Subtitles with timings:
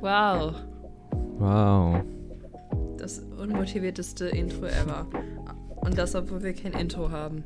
[0.00, 0.54] Wow.
[1.38, 2.04] Wow.
[2.98, 5.06] Das unmotivierteste Intro ever.
[5.76, 7.44] Und das, obwohl wir kein Intro haben.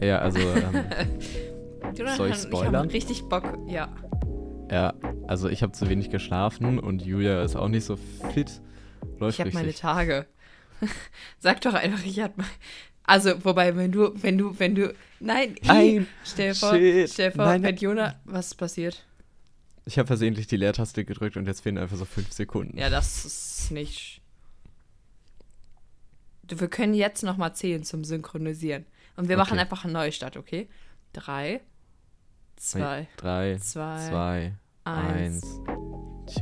[0.00, 0.84] Ja, also, ähm,
[2.16, 2.76] Soll ich spoilern?
[2.76, 3.44] haben richtig Bock.
[3.68, 3.88] Ja.
[4.70, 4.94] ja,
[5.26, 7.96] also ich habe zu wenig geschlafen und Julia ist auch nicht so
[8.32, 8.60] fit.
[9.18, 9.72] Läuft Ich habe meine.
[9.74, 10.26] Tage.
[11.38, 12.46] Sag doch einfach, ich hatte mal.
[13.04, 14.94] Also, wobei, wenn du, wenn du, wenn du.
[15.18, 16.74] Nein, Nein, stell dir vor,
[17.06, 18.14] stell vor, wenn Jonah.
[18.24, 19.04] Was ist passiert?
[19.86, 22.76] Ich habe versehentlich die Leertaste gedrückt und jetzt fehlen einfach so fünf Sekunden.
[22.78, 24.20] Ja, das ist nicht.
[26.48, 28.84] Wir können jetzt nochmal zählen zum Synchronisieren.
[29.16, 29.60] Und wir machen Okay.
[29.60, 30.68] einfach einen Neustart, okay?
[31.12, 31.60] Drei,
[32.56, 34.52] zwei, Drei, zwei, zwei,
[34.84, 35.44] eins.
[35.66, 36.40] eins.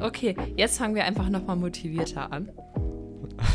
[0.00, 2.50] Okay, jetzt fangen wir einfach nochmal motivierter an.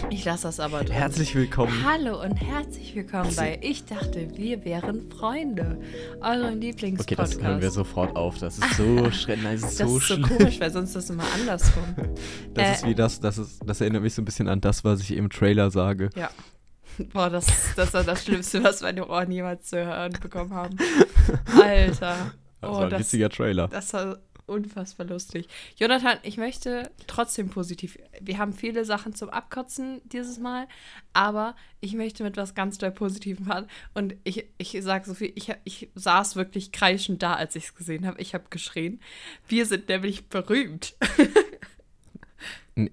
[0.09, 0.93] Ich lasse das aber drin.
[0.93, 1.71] Herzlich willkommen.
[1.85, 5.79] Hallo und herzlich willkommen bei Ich dachte, wir wären Freunde.
[6.21, 7.35] Euren Okay, Lieblingspodcast.
[7.35, 8.37] das hören wir sofort auf.
[8.37, 9.61] Das ist so schrecklich.
[9.61, 11.83] Das ist Das so ist so komisch, weil sonst ist das immer andersrum.
[12.53, 14.83] Das Äh, ist wie das, das ist, das erinnert mich so ein bisschen an das,
[14.83, 16.09] was ich im Trailer sage.
[16.15, 16.29] Ja.
[17.11, 20.77] Boah, das, das war das Schlimmste, was meine Ohren jemals zu hören bekommen haben.
[21.61, 22.15] Alter.
[22.61, 23.67] Das Oh, war ein das, witziger Trailer.
[23.67, 24.17] das war
[24.47, 25.47] unfassbar lustig.
[25.77, 27.97] Jonathan, ich möchte trotzdem positiv.
[28.21, 30.67] Wir haben viele Sachen zum Abkotzen dieses Mal,
[31.13, 33.67] aber ich möchte mit was ganz doll Positivem fahren.
[33.93, 37.75] Und ich, ich sage so viel, ich, ich saß wirklich kreischend da, als ich es
[37.75, 38.21] gesehen habe.
[38.21, 38.99] Ich habe geschrien.
[39.47, 40.95] Wir sind nämlich berühmt.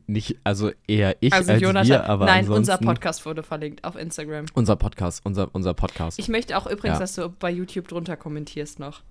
[0.07, 3.97] Nicht, also eher ich Also als Jonathan, wir, aber nein, unser Podcast wurde verlinkt auf
[3.97, 4.47] Instagram.
[4.55, 6.21] Unser Podcast, unser, unser Podcast.
[6.21, 7.01] Ich möchte auch übrigens, Ja.
[7.01, 9.03] dass du bei YouTube drunter kommentierst noch.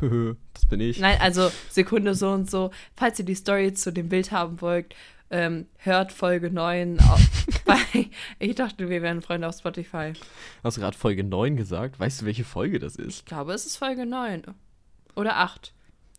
[0.54, 0.98] das bin ich.
[0.98, 2.70] Nein, also Sekunde so und so.
[2.96, 4.94] Falls ihr die Story zu dem Bild haben wollt,
[5.30, 7.20] ähm, hört Folge 9 auf,
[7.64, 10.12] bei, ich dachte, wir wären Freunde auf Spotify.
[10.64, 12.00] Hast du gerade Folge 9 gesagt?
[12.00, 13.18] Weißt du, welche Folge das ist?
[13.20, 14.42] Ich glaube, es ist Folge 9.
[15.14, 15.72] Oder 8.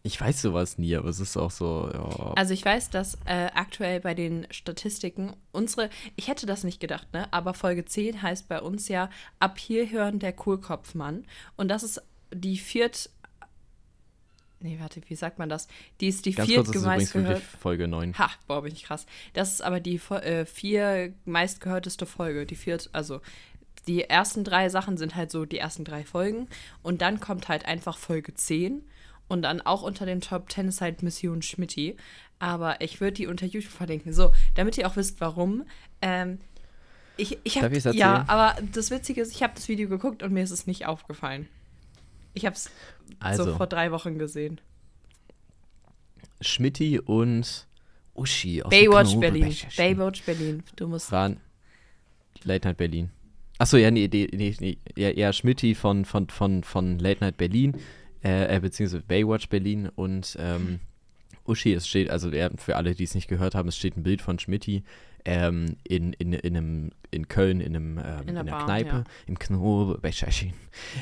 [0.03, 2.33] Ich weiß sowas nie, aber es ist auch so, ja.
[2.35, 7.13] Also ich weiß, dass äh, aktuell bei den Statistiken unsere, ich hätte das nicht gedacht,
[7.13, 7.31] ne?
[7.31, 11.25] Aber Folge 10 heißt bei uns ja ab hier hören der Kohlkopfmann.
[11.55, 12.01] Und das ist
[12.33, 13.09] die viert.
[14.61, 15.67] Nee, warte, wie sagt man das?
[15.99, 17.41] Die ist die Ganz kurz, das ist übrigens.
[17.59, 18.17] Folge 9.
[18.17, 19.05] Ha, boah, bin ich krass.
[19.33, 22.45] Das ist aber die äh, vier meistgehörteste Folge.
[22.45, 23.21] Die viert, also
[23.87, 26.47] die ersten drei Sachen sind halt so die ersten drei Folgen.
[26.83, 28.83] Und dann kommt halt einfach Folge 10.
[29.27, 31.97] Und dann auch unter den Top 10 ist halt Mission Schmitti.
[32.37, 34.13] Aber ich würde die unter YouTube verlinken.
[34.13, 35.65] So, damit ihr auch wisst, warum.
[36.01, 36.39] Ähm,
[37.17, 38.29] ich, ich Darf habe ich's ja, erzählen?
[38.29, 41.47] aber das Witzige ist, ich habe das Video geguckt und mir ist es nicht aufgefallen.
[42.33, 42.69] Ich habe es
[43.19, 44.61] Also, so vor drei Wochen gesehen.
[46.41, 47.67] Schmitti und
[48.15, 49.55] Uschi aus Baywatch Berlin.
[49.77, 50.63] Baywatch Berlin.
[50.75, 51.11] Du musst.
[51.11, 51.39] waren
[52.43, 53.11] Late Night Berlin.
[53.59, 54.77] Achso, ja, nee, nee, nee.
[54.95, 57.77] Ja, ja Schmitti von, von, von, von Late Night Berlin,
[58.23, 60.79] äh, äh, beziehungsweise Baywatch Berlin und ähm,
[61.45, 64.21] Uschi, es steht, also für alle, die es nicht gehört haben, es steht ein Bild
[64.21, 64.83] von Schmitti
[65.25, 68.89] ähm, in, in, in, einem, in Köln in, einem, ähm, in, der einer Bar, Kneipe,
[68.89, 69.03] ja.
[69.27, 70.53] im Knobelbecherchen.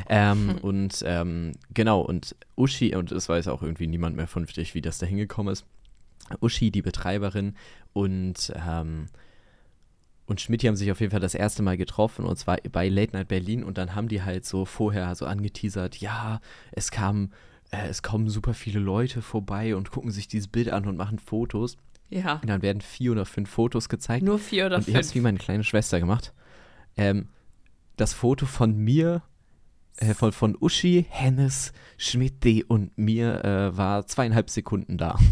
[0.07, 4.81] Ähm, und ähm, genau, und Uschi, und es weiß auch irgendwie niemand mehr vernünftig, wie
[4.81, 5.65] das da hingekommen ist.
[6.41, 7.55] Uschi, die Betreiberin,
[7.93, 9.07] und ähm,
[10.29, 13.13] und Schmidt haben sich auf jeden Fall das erste Mal getroffen und zwar bei Late
[13.13, 16.39] Night Berlin und dann haben die halt so vorher so angeteasert, ja,
[16.71, 17.33] es kamen,
[17.71, 21.17] äh, es kommen super viele Leute vorbei und gucken sich dieses Bild an und machen
[21.17, 21.77] Fotos.
[22.09, 22.35] Ja.
[22.35, 24.23] Und dann werden vier oder fünf Fotos gezeigt.
[24.25, 25.15] Nur vier oder und ich habe es fünf.
[25.15, 26.33] wie meine kleine Schwester gemacht.
[26.97, 27.27] Ähm,
[27.97, 29.21] das Foto von mir,
[29.97, 35.17] äh, von, von Uschi, Hennes, Schmidti und mir äh, war zweieinhalb Sekunden da.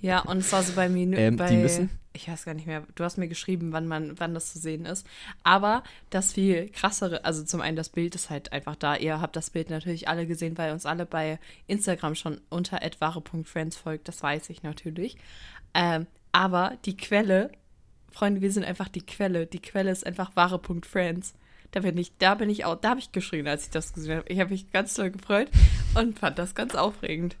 [0.00, 2.82] Ja, und es war so bei mir Ähm, die müssen- ich weiß gar nicht mehr,
[2.96, 5.06] du hast mir geschrieben, wann man, wann das zu sehen ist.
[5.44, 8.96] Aber das viel krassere, also zum einen das Bild ist halt einfach da.
[8.96, 11.38] Ihr habt das Bild natürlich alle gesehen, weil uns alle bei
[11.68, 15.16] Instagram schon unter @wahre.friends folgt, das weiß ich natürlich.
[15.74, 17.50] Ähm, aber die Quelle,
[18.10, 19.46] Freunde, wir sind einfach die Quelle.
[19.46, 21.34] Die Quelle ist einfach wahre.friends.
[21.72, 24.18] Da bin ich, da bin ich auch, da habe ich geschrien, als ich das gesehen
[24.18, 24.28] habe.
[24.28, 25.48] Ich habe mich ganz doll gefreut
[25.94, 27.36] und fand das ganz aufregend.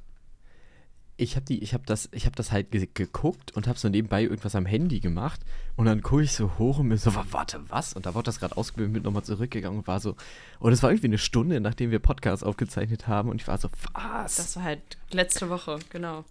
[1.16, 3.88] ich habe die, ich habe das, ich habe das halt ge geguckt und habe so
[3.88, 5.40] nebenbei irgendwas am Handy gemacht
[5.76, 7.92] und dann gucke ich so hoch und mir so, "Wa- warte, was?
[7.92, 10.14] Und da wurde das gerade ausgebildet, bin nochmal zurückgegangen und war so,
[10.60, 13.68] und es war irgendwie eine Stunde, nachdem wir Podcast aufgezeichnet haben und ich war so,
[13.92, 14.36] was?
[14.36, 14.80] Das war halt
[15.10, 16.24] letzte Woche, genau.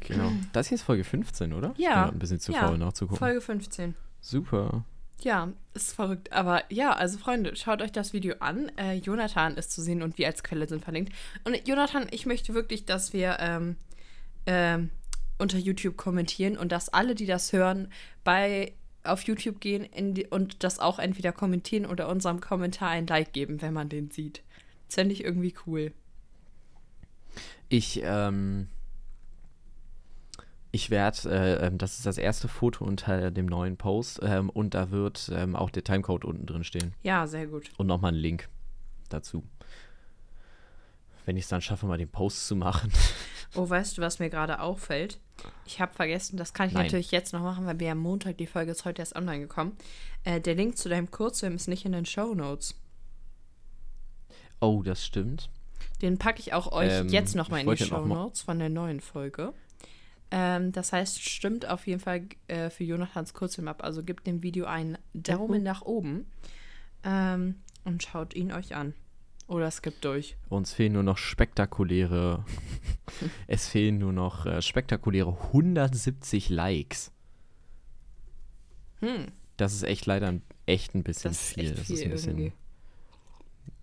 [0.00, 0.32] Genau.
[0.52, 1.72] Das hier ist Folge 15, oder?
[1.76, 1.90] Ich Ja.
[1.94, 3.18] bin grad ein bisschen zu Ja, faul nachzugucken.
[3.18, 3.94] Folge 15.
[4.20, 4.84] Super.
[5.22, 6.32] Ja, ist verrückt.
[6.32, 8.70] Aber ja, also Freunde, schaut euch das Video an.
[8.76, 11.12] Äh, Jonathan ist zu sehen und wir als Quelle sind verlinkt.
[11.44, 13.76] Und Jonathan, ich möchte wirklich, dass wir ähm,
[14.46, 14.90] ähm,
[15.38, 17.88] unter YouTube kommentieren und dass alle, die das hören,
[18.24, 18.72] bei
[19.02, 23.62] auf YouTube gehen die, und das auch entweder kommentieren oder unserem Kommentar ein Like geben,
[23.62, 24.42] wenn man den sieht.
[24.86, 25.92] Das fände ich irgendwie cool.
[27.68, 28.68] Ich, ähm,
[30.72, 34.74] ich werde, äh, ähm, das ist das erste Foto unter dem neuen Post ähm, und
[34.74, 36.94] da wird ähm, auch der Timecode unten drin stehen.
[37.02, 37.70] Ja, sehr gut.
[37.76, 38.48] Und nochmal ein Link
[39.08, 39.42] dazu.
[41.26, 42.92] Wenn ich es dann schaffe, mal den Post zu machen.
[43.56, 45.18] Oh, weißt du, was mir gerade auffällt?
[45.66, 46.84] Ich habe vergessen, das kann ich Nein.
[46.84, 49.76] natürlich jetzt noch machen, weil wir am Montag, die Folge ist heute erst online gekommen.
[50.22, 52.76] Äh, der Link zu deinem Kurzfilm ist nicht in den Show Notes.
[54.60, 55.50] Oh, das stimmt.
[56.00, 59.00] Den packe ich auch euch Ähm, jetzt nochmal in die Show Notes von der neuen
[59.00, 59.52] Folge.
[60.30, 63.82] Ähm, das heißt, stimmt auf jeden Fall äh, für Jonathans Kurzfilm ab.
[63.82, 66.26] Also gebt dem Video einen Daumen nach oben
[67.02, 68.94] ähm, und schaut ihn euch an.
[69.48, 70.36] Oder skippt durch.
[70.48, 72.44] Uns fehlen nur noch spektakuläre,
[73.48, 77.10] es fehlen nur noch äh, spektakuläre 170 Likes.
[79.00, 81.64] Hm, Das ist echt leider ein, echt ein bisschen das ist viel.
[81.70, 82.52] echt das viel ist ein bisschen, irgendwie.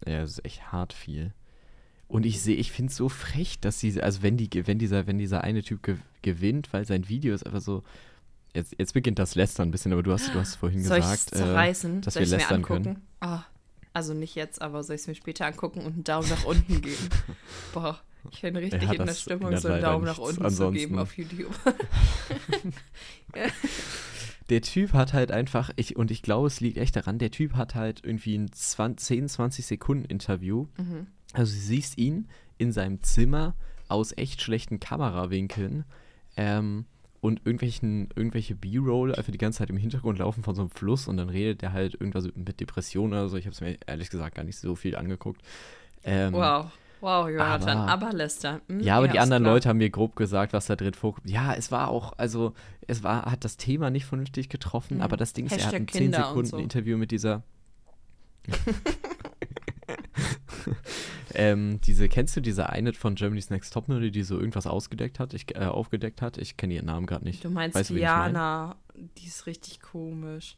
[0.06, 1.34] ja, das ist echt hart viel.
[2.08, 5.08] Und ich sehe, ich finde es so frech, dass sie, also wenn die, wenn dieser,
[5.08, 7.84] wenn dieser eine Typ ge gewinnt, weil sein Video ist einfach so,
[8.54, 11.34] jetzt, jetzt beginnt das Lästern ein bisschen, aber du hast, du hast vorhin Soll gesagt,
[11.34, 11.38] äh,
[12.02, 12.84] dass Soll wir lästern angucken?
[12.84, 13.02] können.
[13.20, 13.44] Ah,
[13.94, 16.82] also nicht jetzt, aber soll ich es mir später angucken und einen Daumen nach unten
[16.82, 17.10] geben?
[17.74, 18.00] Boah,
[18.32, 21.00] ich bin richtig Ja, in der Stimmung, so einen Daumen nach unten zu geben Ansonsten-
[21.00, 21.54] auf YouTube.
[24.50, 27.54] der Typ hat halt einfach, ich, und ich glaube, es liegt echt daran, der Typ
[27.56, 30.68] hat halt irgendwie ein 20, 10, 20 Sekunden Interview.
[30.78, 31.08] Mhm.
[31.34, 32.28] Also du siehst ihn
[32.58, 33.54] in seinem Zimmer
[33.90, 35.86] aus echt schlechten Kamerawinkeln
[36.36, 36.86] ähm,
[37.22, 41.08] und irgendwelchen, irgendwelche B-Roll einfach die ganze Zeit im Hintergrund laufen von so einem Fluss
[41.08, 43.38] und dann redet er halt irgendwas mit Depressionen oder so.
[43.38, 45.42] Ich habe es mir ehrlich gesagt gar nicht so viel angeguckt.
[46.04, 46.68] Ähm, Wow,
[47.02, 48.62] wow, Jonathan, aber- aber, Lester.
[48.68, 49.54] Hm, Ja, aber die anderen klar.
[49.56, 51.30] Leute haben mir grob gesagt, was da drin vorkommt.
[51.30, 52.54] Ja, es war auch, also
[52.88, 55.04] es war, hat das Thema nicht vernünftig getroffen, Mhm.
[55.04, 56.58] aber das Ding ist, er hat ein 10 Kinder und Sekunden so.
[56.58, 57.44] Interview mit dieser.
[61.34, 65.34] ähm, diese, kennst du diese eine von Germany's Next Topmodel, die so irgendwas ausgedeckt hat,
[65.34, 66.38] ich, äh, aufgedeckt hat?
[66.38, 67.44] Ich kenne ihren Namen gerade nicht.
[67.44, 68.34] Du meinst Weißt wen ich mein?
[68.34, 68.76] Diana,
[69.18, 70.58] die ist richtig komisch.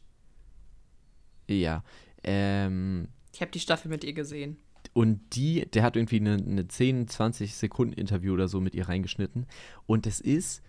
[1.48, 1.82] Ja.
[2.22, 4.56] Ähm, Ich habe die Staffel mit ihr gesehen.
[4.92, 8.88] Und die, der hat irgendwie eine, eine 10, 20 Sekunden Interview oder so mit ihr
[8.88, 9.46] reingeschnitten.
[9.86, 10.62] Und es ist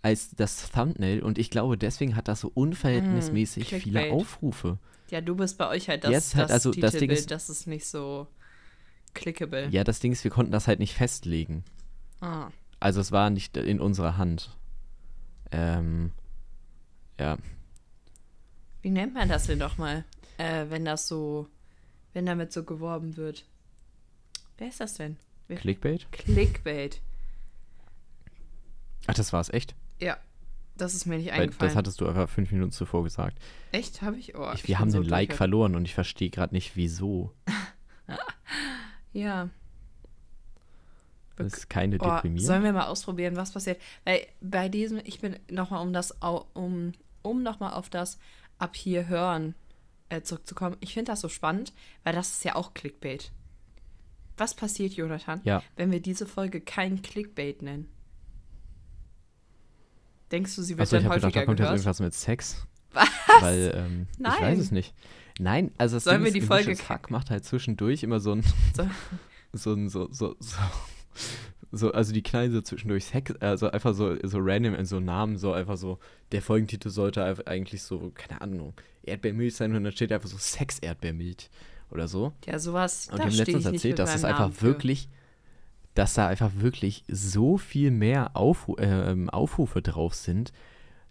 [0.00, 4.12] als das Thumbnail und ich glaube, deswegen hat das so unverhältnismäßig Mm, viele.
[4.12, 4.78] Aufrufe.
[5.10, 7.30] Ja, du bist bei euch halt das, Jetzt halt, das also das Ding Titelbild, ist-
[7.32, 8.28] das ist nicht so
[9.18, 9.68] clickable.
[9.70, 11.64] Ja, das Ding ist, wir konnten das halt nicht festlegen.
[12.20, 12.48] Ah.
[12.80, 14.56] Also es war nicht in unserer Hand.
[15.50, 16.12] Ähm,
[17.18, 17.36] ja.
[18.82, 20.04] Wie nennt man das denn doch mal,
[20.38, 21.48] äh, wenn das so,
[22.12, 23.44] wenn damit so geworben wird?
[24.58, 25.16] Wer ist das denn?
[25.48, 26.10] Wer- Clickbait?
[26.12, 27.00] Clickbait.
[29.06, 29.74] Ach, das war's echt?
[30.00, 30.18] Ja,
[30.76, 31.68] das ist mir nicht Weil eingefallen.
[31.70, 33.38] das hattest du einfach fünf Minuten zuvor gesagt.
[33.72, 34.02] Echt?
[34.02, 34.36] Habe ich?
[34.36, 37.32] Oh, Ich, wir haben so den Like verloren und ich verstehe gerade nicht, wieso.
[39.12, 39.48] Ja.
[41.36, 42.44] Das ist keine Oh, Deprimierung.
[42.46, 43.80] sollen wir mal ausprobieren, was passiert?
[44.04, 46.10] Weil bei diesem, ich bin nochmal um das,
[46.54, 48.18] um, um nochmal auf das
[48.58, 49.54] ab hier hören
[50.08, 50.76] äh, zurückzukommen.
[50.80, 51.72] Ich finde das so spannend,
[52.02, 53.30] weil das ist ja auch Clickbait.
[54.36, 55.62] Was passiert, Jonathan, Ja.
[55.76, 57.88] wenn wir diese Folge kein Clickbait nennen?
[60.30, 61.78] Denkst du, sie wird ich dann habe gedacht, da häufiger kommt jetzt gehört?
[61.78, 62.66] irgendwas mit Sex.
[62.92, 63.08] Was?
[63.40, 64.58] Weil, ähm, ich weiß Nein.
[64.60, 64.94] es nicht.
[65.38, 68.32] Nein, also das Sollen Ding wir ist, die Folge Hack macht halt zwischendurch immer so
[68.32, 68.42] ein,
[68.74, 68.88] So.
[69.52, 70.56] so ein, so, so, so,
[71.70, 75.36] so, also die knallen so zwischendurch Sex, also einfach so, so random in so Namen,
[75.36, 75.98] so einfach so,
[76.32, 81.50] der Folgentitel sollte eigentlich so, keine Ahnung, Erdbeermilch sein und dann steht einfach so Sex-Erdbeermilch
[81.90, 82.32] oder so.
[82.46, 83.08] Ja, sowas.
[83.10, 84.62] Und die haben letztens erzählt, dass es einfach für.
[84.62, 85.08] wirklich,
[85.94, 90.52] dass da einfach wirklich so viel mehr Aufru äh, ähm, Aufrufe drauf sind,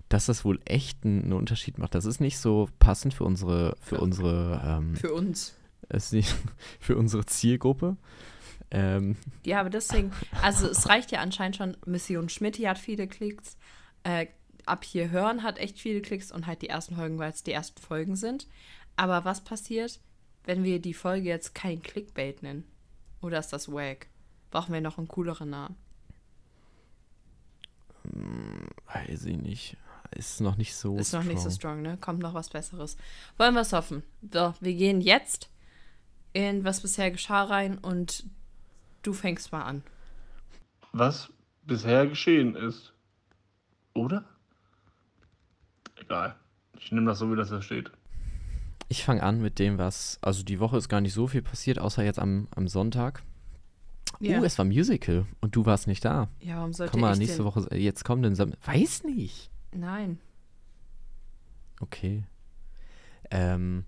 [0.09, 1.93] dass das wohl echt einen, Unterschied macht.
[1.95, 5.55] Das ist nicht so passend für unsere, für Für- unsere, ähm, Für uns.
[5.89, 6.33] ist nicht
[6.79, 7.97] für unsere Zielgruppe.
[8.71, 10.11] Ähm, Ja, aber deswegen,
[10.41, 13.57] also es reicht ja anscheinend schon, Mission Schmidt hat viele Klicks,
[14.03, 14.27] äh,
[14.65, 17.53] ab hier hören hat echt viele Klicks und halt die ersten Folgen, weil es die
[17.53, 18.47] ersten Folgen sind.
[18.97, 19.99] Aber was passiert,
[20.43, 22.65] wenn wir die Folge jetzt kein Clickbait nennen?
[23.21, 24.07] Oder ist das wack?
[24.51, 25.75] Brauchen wir noch einen cooleren Namen?
[28.93, 29.77] weiß ich nicht.
[30.11, 31.79] Ist noch nicht so Ist noch nicht so strong.
[31.79, 31.97] strong, ne?
[31.97, 32.97] Kommt noch was Besseres.
[33.37, 34.03] Wollen wir es hoffen.
[34.31, 35.49] So, wir gehen jetzt
[36.33, 38.25] in was bisher geschah rein und
[39.03, 39.83] du fängst mal an.
[40.93, 41.29] was
[41.65, 42.93] bisher geschehen ist.
[43.93, 44.23] Oder?
[45.95, 46.35] Egal.
[46.79, 47.91] Ich nehme das so, wie das da steht.
[48.89, 51.79] Ich fange an mit dem, was, also die Woche ist gar nicht so viel passiert,
[51.79, 53.23] außer jetzt am, am Sonntag.
[54.19, 54.39] Ja.
[54.39, 56.29] Oh, es war Musical und du warst nicht da.
[56.39, 57.45] ja, warum sollte Komm mal, ich nächste denn?
[57.45, 58.65] Woche, äh, jetzt kommenden Samstag.
[58.65, 59.51] Weiß nicht.
[59.71, 60.19] Nein.
[61.79, 62.23] Okay.
[63.31, 63.85] Ähm,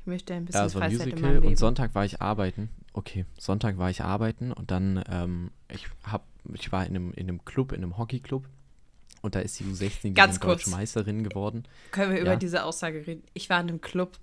[0.00, 1.58] Ich möchte ein bisschen Ja, war ein Freizeit Musical und.
[1.58, 2.68] Sonntag war ich arbeiten.
[2.92, 7.28] Okay, Sonntag war ich arbeiten und dann, ähm, ich hab, ich war in einem, in
[7.28, 8.48] einem Club, in einem Hockeyclub
[9.22, 10.64] und da ist die U16 die Ganz kurz.
[10.64, 11.64] deutsche Meisterin geworden.
[11.90, 12.36] Können wir über Ja.
[12.36, 13.22] diese Aussage reden?
[13.34, 14.18] Ich war in einem Club,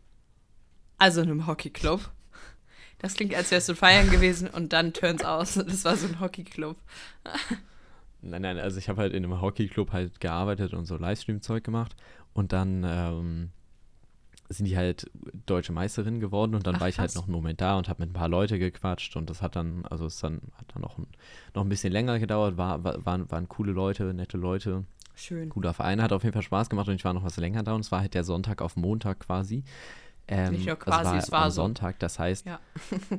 [0.97, 2.11] also in einem Hockeyclub.
[2.99, 6.19] Das klingt, als wärst du feiern gewesen und dann turns aus, das war so ein
[6.19, 6.77] Hockeyclub.
[8.23, 11.95] Nein, nein, also ich habe halt in einem Hockeyclub halt gearbeitet und so Livestream-Zeug gemacht
[12.33, 13.49] und dann ähm,
[14.49, 15.09] sind die halt
[15.45, 17.15] deutsche Meisterin geworden und dann Ach, war ich halt krass.
[17.15, 19.85] noch einen Moment da und habe mit ein paar Leute gequatscht und das hat dann,
[19.87, 21.07] also es dann, hat dann noch ein,
[21.53, 25.49] noch ein bisschen länger gedauert, war, war, waren, waren coole Leute, nette Leute, Schön.
[25.49, 27.73] cooler Verein, hat auf jeden Fall Spaß gemacht und ich war noch was länger da
[27.73, 29.63] und es war halt der Sonntag auf Montag quasi.
[30.27, 31.61] Ähm, Nicht nur also quasi, es war am so.
[31.63, 32.59] Sonntag, das heißt, Ja.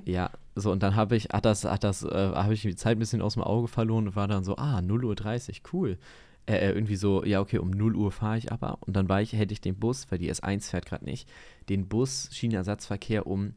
[0.07, 2.97] ja, so und dann habe ich, hat das, hat das, äh, habe ich die Zeit
[2.97, 5.99] ein bisschen aus dem Auge verloren und war dann so, ah, 0.30 Uhr, cool.
[6.47, 8.79] Äh, äh, irgendwie so, ja, okay, um 0 Uhr fahre ich aber.
[8.83, 11.29] Und dann war ich, hätte ich den Bus, weil die S1 fährt gerade nicht,
[11.69, 13.55] den Bus Schienenersatzverkehr um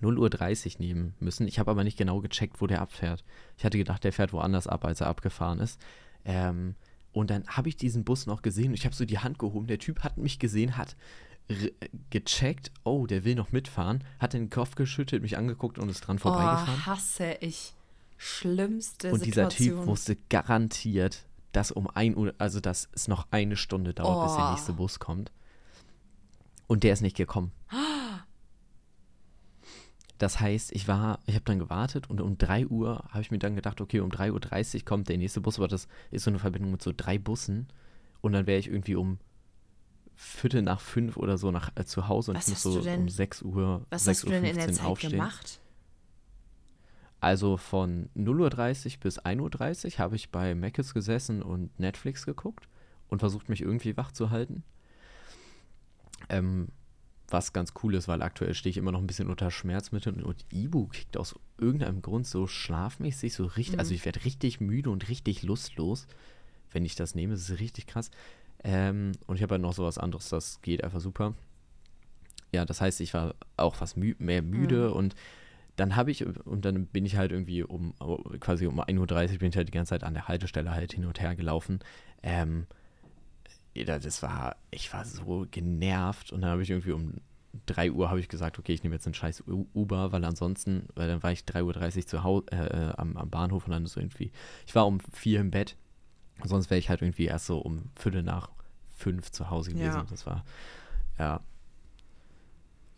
[0.00, 1.46] 0.30 Uhr nehmen müssen.
[1.46, 3.24] Ich habe aber nicht genau gecheckt, wo der abfährt.
[3.56, 5.80] Ich hatte gedacht, der fährt woanders ab, als er abgefahren ist.
[6.24, 6.74] Ähm,
[7.12, 9.68] und dann habe ich diesen Bus noch gesehen und ich habe so die Hand gehoben.
[9.68, 10.96] Der Typ hat mich gesehen, hat
[12.10, 16.18] gecheckt, oh, der will noch mitfahren, hat den Kopf geschüttelt, mich angeguckt und ist dran
[16.18, 16.80] vorbeigefahren.
[16.82, 17.72] Oh, hasse ich.
[18.18, 19.78] Schlimmste und dieser Situation.
[19.80, 24.36] Typ wusste garantiert, dass um 1 Uhr, also dass es noch eine Stunde dauert, bis
[24.36, 24.50] der Oh.
[24.52, 25.30] nächste Bus kommt.
[26.66, 27.52] Und der ist nicht gekommen.
[30.18, 33.38] Das heißt, ich war, ich habe dann gewartet und um 3 Uhr habe ich mir
[33.38, 36.38] dann gedacht, okay, um 3.30 Uhr kommt der nächste Bus, aber das ist so eine
[36.38, 37.68] Verbindung mit so drei Bussen.
[38.22, 39.18] Und dann wäre ich irgendwie um
[40.16, 42.84] Viertel nach fünf oder so nach, äh, zu Hause und Was ich muss so du
[42.84, 45.10] denn- um 6 Uhr, Was 6 hast du Uhr denn in der 15 Zeit aufstehen.
[45.12, 45.60] gemacht?
[47.20, 52.68] Also von 0.30 Uhr bis 1.30 Uhr habe ich bei Mc's gesessen und Netflix geguckt
[53.08, 54.62] und versucht, mich irgendwie wach zu halten.
[56.28, 56.68] Ähm,
[57.28, 60.44] was ganz cool ist, weil aktuell stehe ich immer noch ein bisschen unter Schmerzmitteln und
[60.52, 65.08] Ibu kickt aus irgendeinem Grund so schlafmäßig, so richtig, also ich werde richtig müde und
[65.08, 66.06] richtig lustlos,
[66.70, 67.32] wenn ich das nehme.
[67.34, 68.10] Das ist richtig krass.
[68.66, 71.34] Ähm, und ich habe halt noch sowas anderes, das geht einfach super.
[72.52, 75.14] Ja, das heißt, ich war auch fast mü mehr müde und
[75.76, 77.94] dann habe ich, und dann bin ich halt irgendwie um,
[78.40, 81.04] quasi um 1.30 Uhr bin ich halt die ganze Zeit an der Haltestelle halt hin
[81.04, 81.78] und her gelaufen.
[82.24, 82.66] Ähm,
[83.74, 87.20] das war, ich war so genervt und dann habe ich irgendwie um
[87.66, 89.44] 3 Uhr habe ich gesagt, okay, ich nehme jetzt einen scheiß
[89.74, 93.30] Uber, weil ansonsten, weil dann war ich 3.30 Uhr zu Hause äh, äh, am, am
[93.30, 94.32] Bahnhof und dann ist so irgendwie,
[94.66, 95.76] ich war um 4 im Bett,
[96.42, 98.55] sonst wäre ich halt irgendwie erst so um Viertel nach
[98.96, 99.84] 5 zu Hause gewesen.
[99.84, 100.06] Ja.
[100.08, 100.44] Das war,
[101.18, 101.40] ja.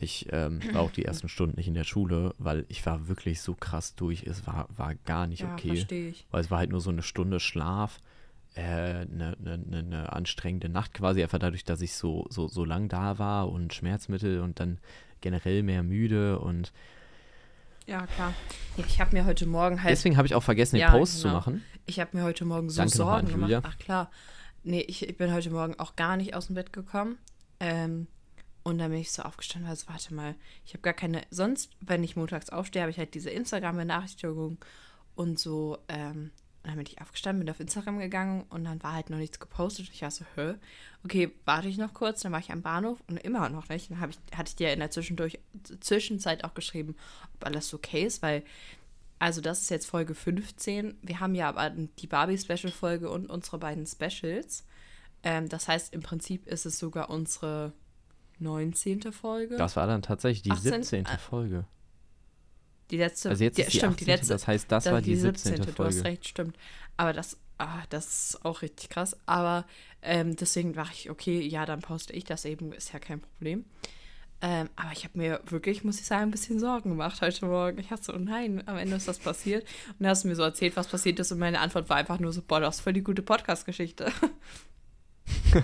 [0.01, 3.41] Ich ähm, war auch die ersten Stunden nicht in der Schule, weil ich war wirklich
[3.41, 4.23] so krass durch.
[4.25, 5.77] Es war, war gar nicht Ja, okay.
[5.77, 6.25] verstehe ich.
[6.31, 7.99] Weil es war halt nur so eine Stunde Schlaf,
[8.55, 12.47] eine äh, ne, ne, ne, ne anstrengende Nacht quasi, einfach dadurch, dass ich so, so,
[12.47, 14.79] so lang da war und Schmerzmittel und dann
[15.21, 16.73] generell mehr müde und
[17.87, 18.35] Ja, klar.
[18.77, 21.19] Ja, ich habe mir heute Morgen halt deswegen habe ich auch vergessen, den Ja, Post
[21.19, 21.35] zu genau.
[21.39, 21.63] machen.
[21.87, 23.65] Ich habe mir heute Morgen so Danke Sorgen gemacht.
[23.65, 24.11] Ach klar.
[24.69, 27.17] Nee, ich, ich bin heute Morgen auch gar nicht aus dem Bett gekommen.
[27.59, 28.07] Ähm,
[28.65, 30.35] und dann bin ich so aufgestanden, also warte mal,
[30.67, 31.23] ich habe gar keine.
[31.31, 34.59] Sonst, wenn ich montags aufstehe, habe ich halt diese Instagram-Benachrichtigung
[35.15, 35.79] und so.
[35.89, 36.33] Ähm,
[36.65, 39.87] dann bin ich aufgestanden, bin auf Instagram gegangen und dann war halt noch nichts gepostet.
[39.87, 40.57] Und ich war so, hä?
[41.03, 43.91] Okay, warte ich noch kurz, dann war ich am Bahnhof und immer noch nicht.
[43.91, 45.39] Dann ich, hatte ich dir in der Zwischendurch,
[45.81, 46.95] Zwischenzeit auch geschrieben,
[47.33, 48.43] ob alles okay ist, weil
[49.19, 50.99] also das ist jetzt Folge 15.
[51.03, 54.65] Wir haben ja aber die Barbie-Special-Folge und unsere beiden Specials.
[55.23, 57.73] Ähm, das heißt, im Prinzip ist es sogar unsere
[58.39, 59.13] 19.
[59.13, 59.57] Folge.
[59.57, 61.07] Das war dann tatsächlich die 18, 17.
[61.07, 61.65] äh, Folge.
[62.91, 63.31] die letzte.
[63.31, 64.05] Also jetzt die, ist die stimmt, 18.
[64.05, 64.33] die letzte.
[64.33, 65.57] das heißt, das da- war die 17.
[65.57, 66.05] Du hast Folge.
[66.05, 66.57] recht, stimmt.
[66.97, 69.17] Aber das, ah, das ist auch richtig krass.
[69.27, 69.67] Aber
[70.03, 73.65] ähm, deswegen war ich, okay, ja, dann poste ich das eben, ist ja kein Problem.
[74.41, 77.79] Ähm, aber ich habe mir wirklich, muss ich sagen, ein bisschen Sorgen gemacht heute Morgen.
[77.79, 79.65] Ich dachte so, oh nein, am Ende ist das passiert.
[79.89, 81.33] Und dann hast du mir so erzählt, was passiert ist.
[81.33, 84.13] Und meine Antwort war einfach nur so, boah, das ist voll die gute Podcast-Geschichte.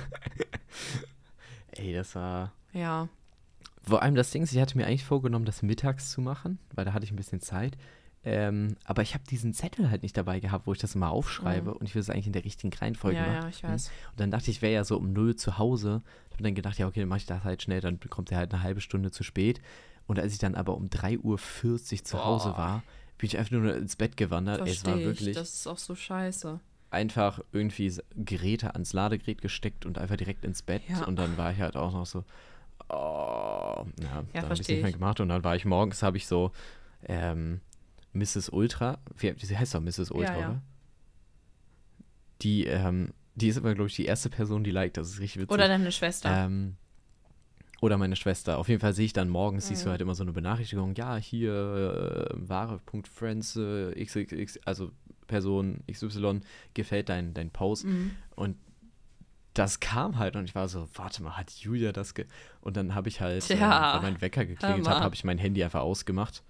[1.73, 2.53] Ey, das war.
[2.73, 3.09] ja.
[3.87, 6.87] Vor allem das Ding ist, ich hatte mir eigentlich vorgenommen, das mittags zu machen, weil
[6.87, 7.77] da hatte ich ein bisschen Zeit.
[8.27, 11.75] Ähm, aber ich habe diesen Zettel halt nicht dabei gehabt, wo ich das immer aufschreibe
[11.75, 13.25] und ich will es eigentlich in der richtigen Reihenfolge Mhm.
[13.27, 13.43] Ja, machen.
[13.43, 13.89] ja, ich weiß.
[14.13, 16.03] Und dann dachte ich, wäre ja so um null zu Hause.
[16.29, 18.39] Ich habe dann gedacht, ja, okay, dann mache ich das halt schnell, dann kommt er
[18.39, 19.61] halt eine halbe Stunde zu spät.
[20.07, 22.59] Und als ich dann aber um 3.40 Uhr zu Hause Boah.
[22.59, 22.83] war,
[23.19, 24.61] bin ich einfach nur ins Bett gewandert.
[24.67, 25.21] es war Verstehe ich.
[25.21, 26.61] wirklich Das ist auch so scheiße.
[26.91, 30.83] einfach irgendwie Geräte ans Ladegerät gesteckt und einfach direkt ins Bett.
[30.89, 31.05] Ja.
[31.05, 32.25] Und dann war ich halt auch noch so,
[32.89, 34.95] oh, ja, dann habe ich versteh nicht mehr ich.
[34.97, 35.21] gemacht.
[35.21, 36.53] Und dann war ich morgens, habe ich so,
[37.07, 37.61] ähm,
[38.15, 38.49] Mrs.
[38.51, 40.11] Ultra, wie, sie heißt doch Mrs.
[40.11, 40.49] Ultra, ja.
[40.51, 40.63] oder?
[42.43, 44.97] Die, ähm, die ist aber, glaube ich, die erste Person, die liked.
[44.97, 45.53] Das ist richtig witzig.
[45.53, 46.31] Oder deine Schwester.
[46.47, 46.77] Ähm,
[47.81, 48.57] Oder meine Schwester.
[48.59, 49.91] Auf jeden Fall sehe ich dann morgens, siehst du Mhm.
[49.91, 54.91] halt immer so eine Benachrichtigung, ja, hier, äh, ware.friends, äh, XXX, also
[55.27, 56.41] Person XY,
[56.73, 57.85] gefällt dein, dein Post.
[57.85, 58.13] Mhm.
[58.37, 58.57] Und
[59.53, 62.27] das kam halt und ich war so, warte mal, hat Julia das ge...
[62.61, 65.39] Und dann habe ich halt, äh, Tja, weil mein Wecker geklingelt hat, habe ich mein
[65.39, 66.43] Handy einfach ausgemacht.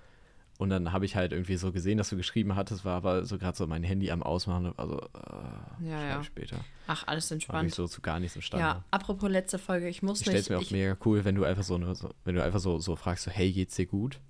[0.56, 3.38] Und dann habe ich halt irgendwie so gesehen, dass du geschrieben hattest, war aber so
[3.38, 4.73] gerade so mein Handy am Ausmachen.
[4.76, 6.20] Also, äh, Ja, ja.
[6.20, 6.58] ich später.
[6.87, 7.75] Ach, alles War ich entspannt.
[7.75, 8.64] so zu gar nichts imstande.
[8.64, 10.50] Ja, apropos letzte Folge, ich muss Ich stelle es mich.
[10.50, 12.78] mir auch ich, mega cool, wenn du einfach so, eine, so wenn du einfach so,
[12.78, 14.20] so fragst, so, hey, geht's dir gut?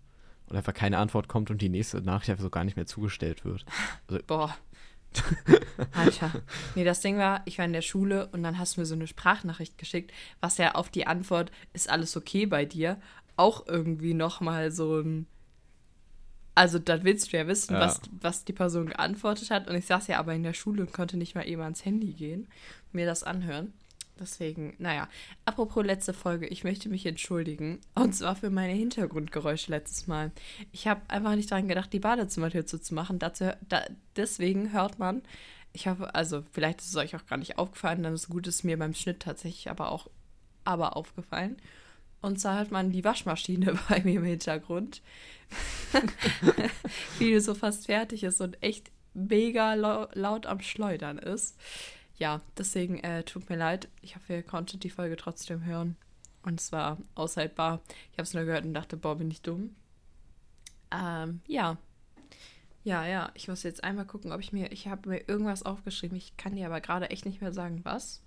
[0.47, 3.45] Und einfach keine Antwort kommt und die nächste Nachricht einfach so gar nicht mehr zugestellt
[3.45, 3.65] wird.
[4.27, 4.55] Boah.
[5.93, 6.33] Alter.
[6.75, 8.95] Nee, das Ding war, ich war in der Schule und dann hast du mir so
[8.95, 13.01] eine Sprachnachricht geschickt, was ja auf die Antwort, ist alles okay bei dir,
[13.37, 15.27] auch irgendwie nochmal so ein.
[16.55, 17.81] Also, dann willst du ja wissen, Ja.
[17.81, 19.69] Was, was die Person geantwortet hat.
[19.69, 22.13] Und ich saß ja aber in der Schule und konnte nicht mal eben ans Handy
[22.13, 22.49] gehen,
[22.93, 23.73] mir das anhören.
[24.19, 25.09] Deswegen, naja.
[25.45, 27.81] Apropos letzte Folge, ich möchte mich entschuldigen.
[27.95, 30.31] Und zwar für meine Hintergrundgeräusche letztes Mal.
[30.71, 33.19] Ich habe einfach nicht daran gedacht, die Badezimmertür zuzumachen.
[33.19, 33.83] Dazu, da,
[34.15, 35.23] deswegen hört man,
[35.73, 38.63] ich hoffe, also vielleicht ist es euch auch gar nicht aufgefallen, dann ist gut, ist
[38.63, 40.09] mir beim Schnitt tatsächlich aber auch
[40.65, 41.57] aber aufgefallen.
[42.25, 45.03] Und zwar hört man die Waschmaschine bei mir im Hintergrund.
[47.19, 51.55] Wie die so fast fertig ist und echt mega lau laut am Schleudern ist.
[52.17, 53.89] Ja, deswegen äh, tut mir leid.
[54.01, 55.97] Ich hoffe, ihr konntet die Folge trotzdem hören.
[56.43, 57.83] Und es war aushaltbar.
[58.13, 59.77] Ich habe es nur gehört und dachte, boah, bin ich dumm.
[60.91, 61.77] Ähm, ja.
[62.85, 63.33] Ja, ja.
[63.35, 64.73] Ich muss jetzt einmal gucken, ob ich mir.
[64.73, 66.17] Ich habe mir irgendwas aufgeschrieben.
[66.17, 68.24] Ich kann dir aber gerade echt nicht mehr sagen, was.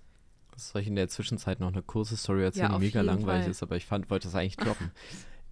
[0.58, 3.50] Soll ich in der Zwischenzeit noch eine kurze Story erzählen, Ja, die mega langweilig Fall.
[3.50, 4.90] ist, aber ich fand, wollte das eigentlich droppen.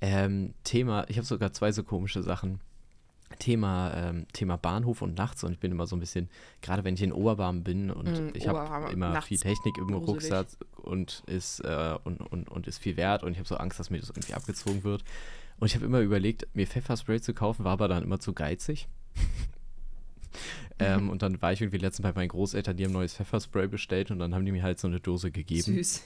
[0.01, 2.61] ähm, Thema, ich habe sogar zwei so komische Sachen.
[3.41, 6.29] Thema, ähm, Thema Bahnhof und nachts und ich bin immer so ein bisschen,
[6.63, 10.09] gerade wenn ich in Oberbarm bin und Mm, ich habe immer viel Technik im gruselig.
[10.33, 10.47] Rucksack
[10.77, 13.91] und ist, äh, und, und, und ist viel wert und ich habe so Angst, dass
[13.91, 15.03] mir das irgendwie abgezogen wird.
[15.59, 18.87] Und ich habe immer überlegt, mir Pfefferspray zu kaufen, war aber dann immer zu geizig.
[20.79, 24.11] Ähm, und dann war ich irgendwie letztens bei meinen Großeltern, die haben neues Pfefferspray bestellt
[24.11, 25.63] und dann haben die mir halt so eine Dose gegeben.
[25.63, 26.03] Süß.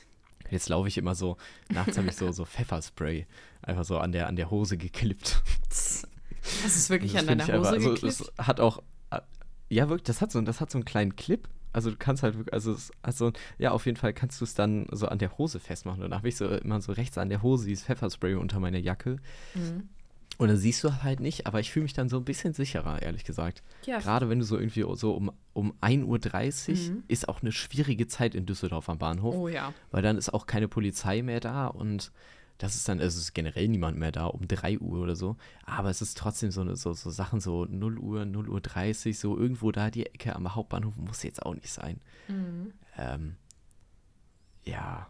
[0.51, 1.37] Jetzt laufe ich immer so,
[1.69, 3.27] nachts habe ich so, so Pfefferspray
[3.63, 5.43] einfach so an der, an der Hose geklippt.
[6.43, 8.05] Du es wirklich Das an deiner Hose geklebt?
[8.05, 9.21] Also, es hat auch, äh,
[9.69, 11.49] ja wirklich, das hat so, das hat so einen kleinen Clip.
[11.73, 14.89] Also du kannst halt wirklich, also, also ja, auf jeden Fall kannst du es dann
[14.91, 16.03] so an der Hose festmachen.
[16.03, 18.79] Und dann habe ich so immer so rechts an der Hose dieses Pfefferspray unter meiner
[18.79, 19.17] Jacke.
[19.55, 19.89] Mhm.
[20.41, 23.03] Und dann siehst du halt nicht, aber ich fühle mich dann so ein bisschen sicherer,
[23.03, 23.63] ehrlich gesagt.
[23.85, 27.03] Ja, Gerade wenn du so irgendwie so um, um 1.30 Uhr Mhm.
[27.09, 29.73] ist auch eine schwierige Zeit in Düsseldorf am Bahnhof oh ja.
[29.91, 32.11] weil dann ist auch keine Polizei mehr da und
[32.59, 35.89] das ist dann, es ist generell niemand mehr da um 3 Uhr oder so, aber
[35.89, 39.73] es ist trotzdem so, so, so Sachen so 0 Uhr, 0 Uhr 30, so irgendwo
[39.73, 42.01] da die Ecke am Hauptbahnhof muss jetzt auch nicht sein.
[42.29, 42.73] Mhm.
[42.99, 43.37] Ähm,
[44.65, 45.07] ja,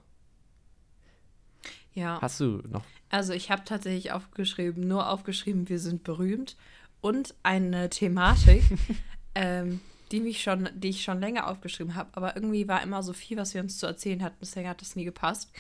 [1.94, 2.20] Ja.
[2.20, 6.56] hast du noch, Also ich habe tatsächlich aufgeschrieben, nur aufgeschrieben, wir sind berühmt
[7.00, 8.62] und eine Thematik,
[9.34, 9.80] ähm,
[10.12, 13.36] die mich schon, die ich schon länger aufgeschrieben habe, aber irgendwie war immer so viel,
[13.36, 14.36] was wir uns zu erzählen hatten.
[14.40, 15.50] Deswegen hat das nie gepasst.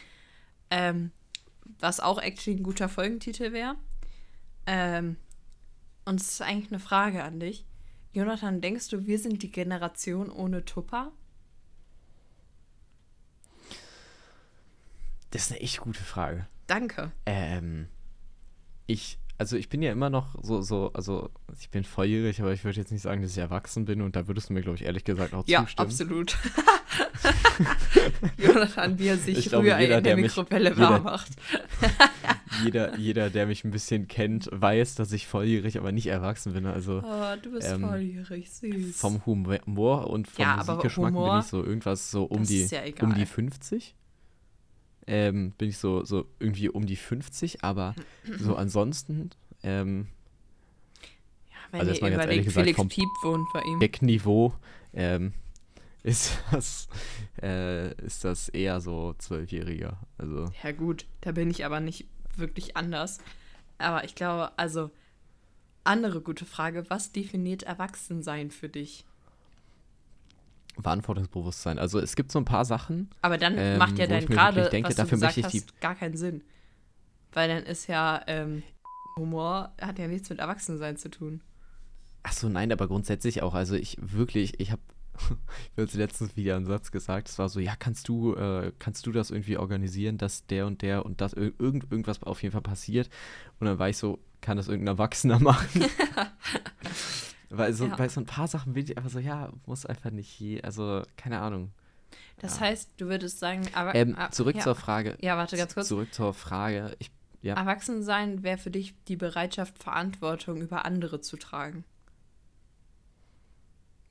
[0.70, 1.12] Ähm,
[1.78, 3.76] was auch actually ein guter Folgentitel wäre.
[4.66, 5.16] Ähm,
[6.04, 7.64] und es ist eigentlich eine Frage an dich.
[8.12, 11.12] Jonathan, denkst du, wir sind die Generation ohne Tupper?
[15.30, 16.46] Das ist eine echt gute Frage.
[16.66, 17.10] Danke.
[17.26, 17.86] Ähm,
[18.86, 22.64] ich, also ich bin ja immer noch so, so, also ich bin volljährig, aber ich
[22.64, 24.84] würde jetzt nicht sagen, dass ich erwachsen bin und da würdest du mir, glaube ich,
[24.84, 25.86] ehrlich gesagt auch Ja, zustimmen.
[25.88, 26.36] absolut.
[28.38, 31.30] Jonathan, wie er sich Ich glaube, jeder, in der der mich- Mikrowelle jeder- warm macht.
[32.64, 36.66] jeder, jeder, der mich ein bisschen kennt, weiß, dass ich volljährig, aber nicht erwachsen bin.
[36.66, 38.96] Also Oh, du bist Ähm, volljährig, süß.
[38.96, 42.80] vom Humor und vom Ja, Musikgeschmack Humor, bin ich so irgendwas so um die, ja
[43.02, 43.94] um die 50.
[45.12, 47.94] Ähm, bin ich so, so irgendwie um die 50, aber
[48.38, 49.30] so ansonsten
[49.62, 50.06] ähm,
[51.50, 53.80] ja, wenn also ihr ehrlich überlegt, gesagt, Felix Piep wohnt bei ihm.
[53.80, 54.54] Eckniveau
[54.94, 55.32] ähm,
[56.02, 56.88] ist das
[57.42, 59.98] äh, ist das eher so Zwölfjähriger.
[60.16, 63.18] Also Ja gut, da bin ich aber nicht wirklich anders.
[63.78, 64.90] Aber ich glaube, also,
[65.84, 69.04] andere gute Frage, was definiert Erwachsensein für dich?
[70.82, 71.78] Verantwortungsbewusstsein.
[71.78, 74.34] Also es gibt so ein paar Sachen, Aber dann Ähm, macht ja dein ich mir
[74.36, 76.42] gerade, denke, was du dafür gesagt möchte ich hast, gar keinen Sinn.
[77.32, 78.62] Weil dann ist ja, ähm,
[79.16, 81.40] Humor hat ja nichts mit Erwachsensein zu tun.
[82.22, 83.54] Ach so, nein, aber grundsätzlich auch.
[83.54, 84.82] Also ich wirklich, ich habe
[85.76, 87.28] ich habe letztens wieder einen Satz gesagt.
[87.28, 90.80] Es war so, ja, kannst du, äh, kannst du das irgendwie organisieren, dass der und
[90.82, 93.10] der und das ir- irgend, irgendwas auf jeden Fall passiert?
[93.58, 95.84] Und dann war ich so, kann das irgendein Erwachsener machen?
[97.50, 97.96] Weil so, Ja.
[97.96, 101.02] bei so ein paar Sachen bin ich einfach so, ja, muss einfach nicht je, also
[101.16, 101.72] keine Ahnung.
[102.38, 102.66] Das Ja.
[102.66, 104.62] heißt, du würdest sagen, aber Ähm, ah, zurück ja.
[104.62, 105.16] zur Frage.
[105.20, 105.88] Ja, warte ganz kurz.
[105.88, 106.94] Zurück zur Frage.
[107.00, 107.10] Ich,
[107.42, 107.54] ja.
[107.54, 111.84] Erwachsensein wäre für dich die Bereitschaft, Verantwortung über andere zu tragen.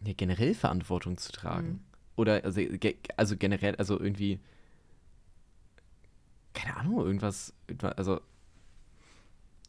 [0.06, 1.68] ja, generell Verantwortung zu tragen.
[1.68, 1.80] Mhm.
[2.16, 4.40] Oder also, ge also generell, also irgendwie,
[6.54, 8.22] keine Ahnung, irgendwas, irgendwas also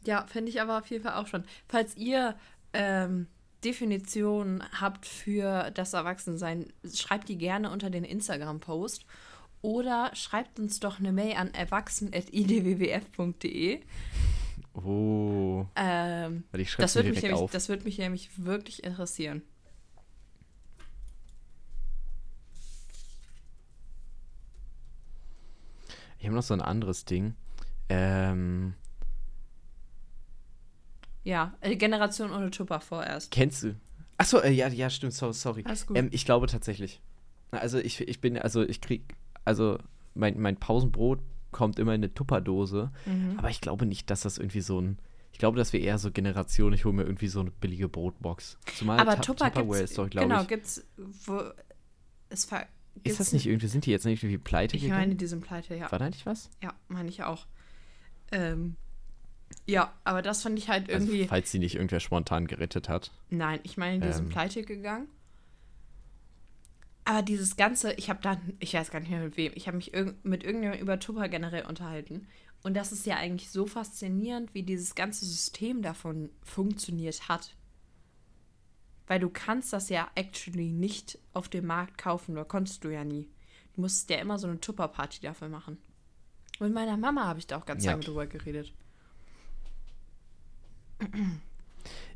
[0.03, 1.43] Ja, finde ich aber auf jeden Fall auch schon.
[1.67, 2.35] Falls ihr
[2.73, 3.27] ähm,
[3.63, 9.05] Definitionen habt für das Erwachsensein, schreibt die gerne unter den Instagram-Post
[9.61, 13.81] oder schreibt uns doch eine Mail an erwachsen.idwwf.de.
[14.73, 17.51] oh, Ähm, das, wird mich nämlich, auf.
[17.51, 19.43] das wird mich nämlich wirklich interessieren.
[26.17, 27.35] Ich habe noch so ein anderes Ding.
[27.89, 28.75] Ähm,
[31.23, 33.31] Ja, äh, Generation ohne Tupper vorerst.
[33.31, 33.75] kennst du?
[34.17, 35.63] Achso, äh, ja, ja, stimmt, so, sorry.
[35.65, 35.97] Alles gut.
[35.97, 37.01] Ähm, ich glaube tatsächlich.
[37.51, 39.77] Also ich, ich bin, also ich krieg, also
[40.15, 41.19] mein, mein Pausenbrot
[41.51, 43.37] kommt immer in eine Tupperdose, Mhm.
[43.37, 44.97] aber ich glaube nicht, dass das irgendwie so ein,
[45.33, 48.57] ich glaube, dass wir eher so Generation, ich hole mir irgendwie so eine billige Brotbox.
[48.75, 50.47] Zumal aber Ta- Tupper Tupperware gibt's, ist doch, glaube genau, ich.
[50.47, 50.85] gibt's,
[51.25, 51.41] wo,
[52.29, 52.61] es ver,
[52.95, 54.99] Ist gibt's das nicht irgendwie, sind die jetzt nicht irgendwie pleite Ich gegangen?
[55.01, 55.91] meine, die sind pleite, ja.
[55.91, 56.49] War da nicht was?
[56.63, 57.47] Ja, meine ich auch.
[58.31, 58.75] Ähm,
[59.65, 61.27] ja, aber das fand ich halt Also, irgendwie.
[61.27, 63.11] falls sie nicht irgendwer spontan gerettet hat.
[63.29, 65.07] nein, ich meine, die sind ähm, pleite gegangen.
[67.03, 69.77] Aber dieses Ganze, ich habe dann, ich weiß gar nicht mehr mit wem, ich habe
[69.77, 72.27] mich irg mit irgendjemandem über Tupper generell unterhalten.
[72.63, 77.55] Und das ist ja eigentlich so faszinierend, wie dieses ganze System davon funktioniert hat.
[79.07, 83.03] Weil du kannst das ja actually nicht auf dem Markt kaufen, oder konntest du ja
[83.03, 83.27] nie.
[83.73, 85.79] Du musst ja immer so eine Tupper-Party dafür machen.
[86.59, 87.91] Mit meiner Mama habe ich da auch ganz Ja.
[87.91, 88.71] lange drüber geredet.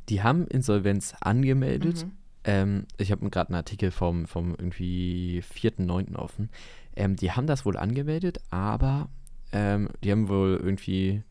[0.08, 2.04] Die haben Insolvenz angemeldet.
[2.04, 2.12] Mhm.
[2.44, 6.14] Ähm, ich habe gerade einen Artikel vom, vom irgendwie 4.9.
[6.16, 6.48] offen.
[6.94, 9.08] Ähm, die haben das wohl angemeldet, aber
[9.52, 11.22] ähm, die haben wohl irgendwie,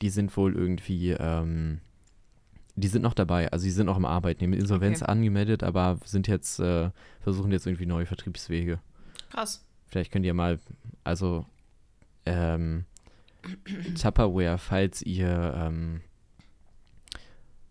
[0.00, 1.80] die sind wohl irgendwie, ähm,
[2.76, 5.10] die sind noch dabei, also die sind noch am Arbeiten, die haben Insolvenz Okay.
[5.10, 6.90] angemeldet, aber sind jetzt, äh,
[7.20, 8.78] versuchen jetzt irgendwie neue Vertriebswege.
[9.30, 9.64] Krass.
[9.88, 10.58] Vielleicht könnt ihr mal,
[11.04, 11.44] also
[12.24, 12.84] ähm,
[14.00, 16.00] Tupperware, falls ihr, ähm,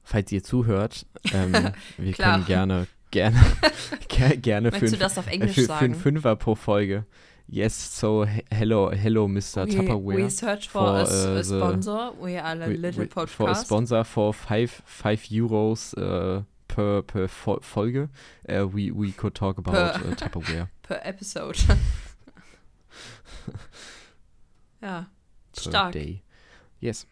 [0.03, 1.53] falls ihr zuhört, ähm,
[1.97, 3.39] wir können gerne, gerne,
[4.07, 5.95] ger gerne für, ein- das auf Englisch für, für einen?
[5.95, 7.05] Fünfer pro Folge.
[7.47, 9.65] Yes, so he- hello, hello, Mr.
[9.67, 10.17] we, Tupperware.
[10.17, 12.13] we search for, for, a, uh, a the- sponsor.
[12.21, 13.65] We are a We- little we- For a podcast.
[13.65, 18.07] sponsor for five, five euros uh, per, per Fo Folge,
[18.49, 20.69] uh, we, we could talk about Per- uh, Tupperware.
[20.83, 21.57] per episode.
[24.81, 25.07] ja.
[25.69, 25.91] Stark.
[25.93, 26.21] day.
[26.79, 27.05] Yes.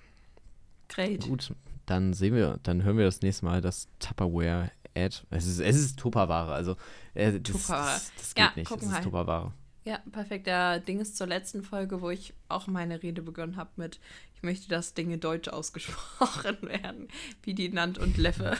[0.88, 1.22] Great.
[1.28, 1.54] Gut,
[1.86, 5.18] dann sehen wir, dann hören wir das nächste Mal das Tupperware-Ad.
[5.30, 6.76] Es ist, es ist Tupperware, also
[7.14, 7.86] äh, das, Tupperware.
[7.94, 9.04] das, das geht Ja, nicht, es ist.
[9.04, 9.54] Tupperware.
[9.86, 10.46] Ja, perfekt.
[10.48, 14.00] Der Ding ist zur letzten Folge, wo ich auch meine Rede begonnen habe mit,
[14.36, 17.08] ich möchte, dass Dinge deutsch ausgesprochen werden,
[17.44, 18.58] wie die Nant und Leffe.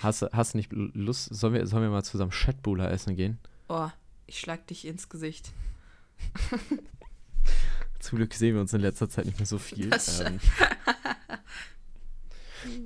[0.00, 3.38] Hast, du- hast nicht Lust, sollen wir, sollen wir mal zusammen Chatbula essen gehen?
[3.68, 3.88] Oh,
[4.26, 5.52] ich schlag dich ins Gesicht.
[8.00, 9.90] Zum Glück sehen wir uns in letzter Zeit nicht mehr so viel.
[9.90, 10.40] Das Ähm,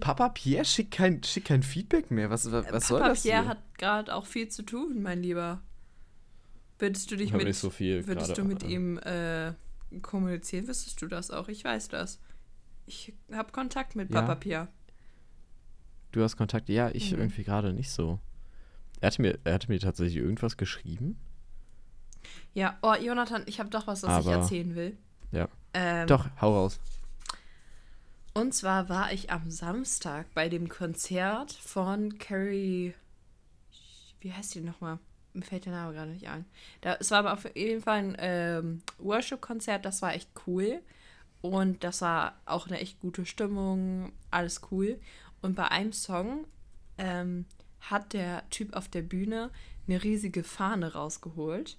[0.01, 2.31] Papa Pierre schickt kein, schickt kein Feedback mehr.
[2.31, 3.51] Was, was, was soll Papa das Pierre hier?
[3.51, 5.61] hat gerade auch viel zu tun, mein Lieber.
[6.79, 8.67] Würdest du dich Ich hab mit, nicht so viel würdest du mit äh.
[8.69, 9.53] ihm äh,
[10.03, 10.69] kommunizieren?
[10.69, 11.49] Wüsstest du das auch?
[11.49, 12.21] Ich weiß das.
[12.87, 14.21] Ich habe Kontakt mit Ja.
[14.21, 14.69] Papa Pierre.
[16.13, 16.69] Du hast Kontakt?
[16.69, 17.19] Ja, ich Mhm.
[17.19, 18.21] irgendwie gerade nicht so.
[19.01, 21.19] Er hatte, mir, er hatte mir tatsächlich irgendwas geschrieben.
[22.55, 24.97] Ja, oh, Jonathan, ich habe doch was, was ich Aber- erzählen will.
[25.33, 25.49] Ja.
[25.73, 26.79] Ähm, Doch, hau raus.
[28.33, 32.95] Und zwar war ich am Samstag bei dem Konzert von Carrie.
[34.21, 34.99] Wie heißt die nochmal?
[35.33, 36.45] Mir fällt der Name gerade nicht ein.
[36.81, 40.81] Da, es war aber auf jeden Fall ein ähm, Worship-Konzert, das war echt cool.
[41.43, 45.01] Und das war auch eine echt gute Stimmung, alles cool.
[45.43, 46.47] Und bei einem Song
[46.99, 47.45] ähm,
[47.81, 49.51] hat der Typ auf der Bühne
[49.87, 51.77] eine riesige Fahne rausgeholt.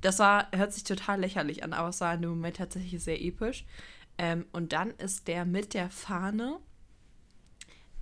[0.00, 3.20] Das war, hört sich total lächerlich an, aber es war in dem Moment tatsächlich sehr
[3.20, 3.64] episch.
[4.18, 6.58] Ähm, und dann ist der mit der Fahne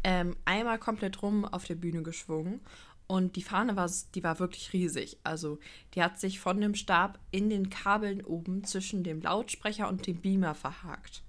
[0.02, 2.60] ähm, einmal komplett rum auf der Bühne geschwungen.
[3.06, 5.18] Und die Fahne war, die war wirklich riesig.
[5.24, 5.58] Also
[5.94, 10.20] die hat sich von dem Stab in den Kabeln oben zwischen dem Lautsprecher und dem
[10.20, 11.22] Beamer verhakt.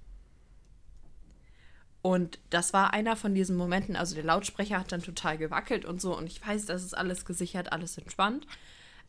[2.01, 5.99] Und das war einer von diesen Momenten, also der Lautsprecher hat dann total gewackelt und
[5.99, 6.15] so.
[6.15, 8.45] Und ich weiß, das ist alles gesichert, alles entspannt.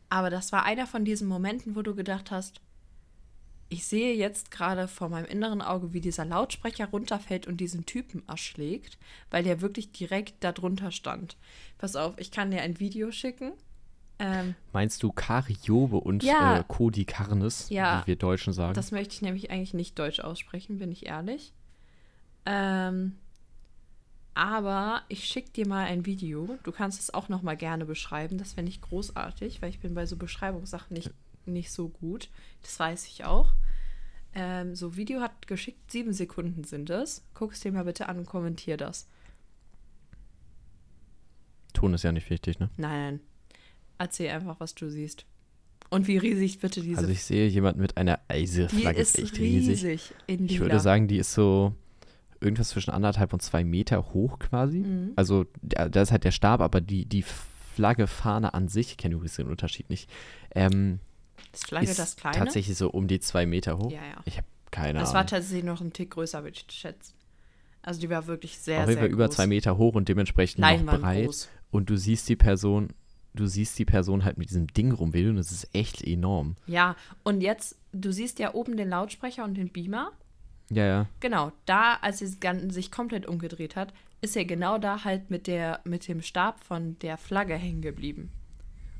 [0.09, 2.61] Aber das war einer von diesen Momenten, wo du gedacht hast,
[3.69, 8.23] ich sehe jetzt gerade vor meinem inneren Auge, wie dieser Lautsprecher runterfällt und diesen Typen
[8.27, 8.97] erschlägt,
[9.29, 11.35] weil der wirklich direkt da drunter stand.
[11.77, 13.51] Pass auf, ich kann dir ein Video schicken.
[14.19, 16.59] Ähm, Meinst du Kariobe und Ja.
[16.59, 18.01] äh, Cody Carnes, Ja.
[18.03, 18.73] wie wir Deutschen sagen?
[18.73, 21.53] das möchte ich nämlich eigentlich nicht deutsch aussprechen, bin ich ehrlich.
[22.45, 23.17] Ähm,
[24.37, 26.59] aber ich schicke dir mal ein Video.
[26.61, 28.37] Du kannst es auch noch mal gerne beschreiben.
[28.37, 31.09] Das fände ich großartig, weil ich bin bei so Beschreibungssachen nicht,
[31.47, 32.29] nicht so gut.
[32.61, 33.51] Das weiß ich auch.
[34.35, 37.23] Ähm, so, Video hat geschickt, sieben Sekunden sind es.
[37.33, 39.07] Guck es dir mal bitte an und kommentier das.
[41.73, 42.69] Ton ist ja nicht wichtig, ne?
[42.77, 43.19] Nein, nein.
[43.97, 45.25] Erzähl einfach, was du siehst.
[45.89, 49.39] Und wie riesig bitte diese Also ich sehe jemanden mit einer Die Eiseflagge, ist echt
[49.39, 50.13] riesig, riesig.
[50.27, 51.73] Ich würde sagen, die ist so
[52.41, 54.79] irgendwas zwischen anderthalb und zwei Meter hoch quasi.
[54.79, 55.13] Mhm.
[55.15, 59.15] Also da ist halt der Stab, aber die, die Flagge, Fahne an sich, ich kenne
[59.15, 60.09] übrigens den Unterschied nicht,
[60.55, 60.99] ähm,
[61.53, 62.37] ist Flagge ist das kleine?
[62.37, 63.91] tatsächlich so um die zwei Meter hoch.
[63.91, 64.21] Ja, ja.
[64.25, 65.29] Ich habe keine Das war Ahnung.
[65.29, 67.13] tatsächlich noch ein Tick größer, würde ich schätzen.
[67.83, 70.59] Also die war wirklich sehr, Auf jeden sehr Fall über zwei Meter hoch und dementsprechend
[70.59, 71.25] noch Leinwand breit.
[71.25, 71.49] groß.
[71.71, 72.89] Und du siehst die Person,
[73.33, 76.57] du siehst die Person halt mit diesem Ding rumwedeln und es ist echt enorm.
[76.65, 80.11] Ja, und jetzt, du siehst ja oben den Lautsprecher und den Beamer.
[80.69, 81.05] Ja, ja.
[81.21, 85.47] Genau, da, als es gan- sich komplett umgedreht hat, ist er genau da halt mit,
[85.47, 88.31] der, mit dem Stab von der Flagge hängen geblieben.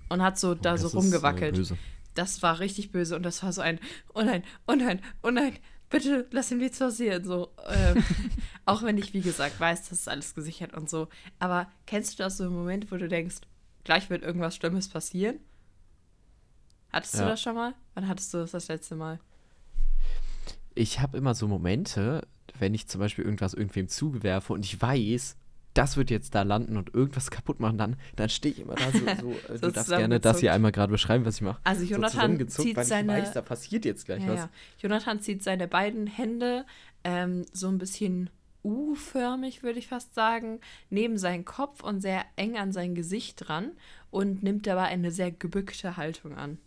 [0.10, 1.56] Und hat so da Das so ist, äh, rumgewackelt.
[1.56, 1.78] böse.
[2.14, 3.80] das war richtig böse und das war so ein,
[4.14, 5.58] oh nein, oh nein, oh nein,
[5.90, 7.26] bitte lass ihm nichts passieren.
[7.26, 8.02] So, ähm,
[8.66, 11.10] auch wenn ich, wie gesagt, weiß, das ist alles gesichert und so.
[11.40, 13.38] Aber kennst du das so im Moment, wo du denkst,
[13.84, 15.40] gleich wird irgendwas Schlimmes passieren?
[16.94, 17.30] Hattest du Ja.
[17.30, 17.74] das schon mal?
[17.96, 19.20] Wann hattest du das das letzte Mal?
[20.78, 22.28] Ich habe immer so Momente,
[22.60, 25.36] wenn ich zum Beispiel irgendwas irgendwem zuwerfe und ich weiß,
[25.74, 28.92] das wird jetzt da landen und irgendwas kaputt machen, dann, dann stehe ich immer da
[28.92, 31.60] so, so äh, So du darfst gerne das hier einmal gerade beschreiben, was ich mache.
[31.64, 34.40] Also So Jonathan zusammengezuckt, zieht weil ich seine, weiß, da passiert jetzt gleich ja, was.
[34.40, 34.50] ja.
[34.80, 36.66] Jonathan zieht seine beiden Hände
[37.04, 38.30] ähm, so ein bisschen
[38.64, 40.60] U-förmig, würde ich fast sagen,
[40.90, 43.72] neben seinen Kopf und sehr eng an sein Gesicht dran
[44.10, 46.58] und nimmt dabei eine sehr gebückte Haltung an.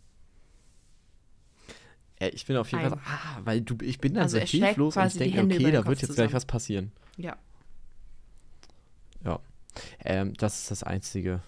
[2.21, 5.07] Ich bin auf jeden Fall, ah, weil du, ich bin dann Also so hilflos und
[5.07, 6.33] ich denke, okay, da wird jetzt gleich zusammen.
[6.35, 6.93] was passieren.
[7.17, 7.39] Ja.
[10.05, 11.43] Ähm, das ist das Einzige.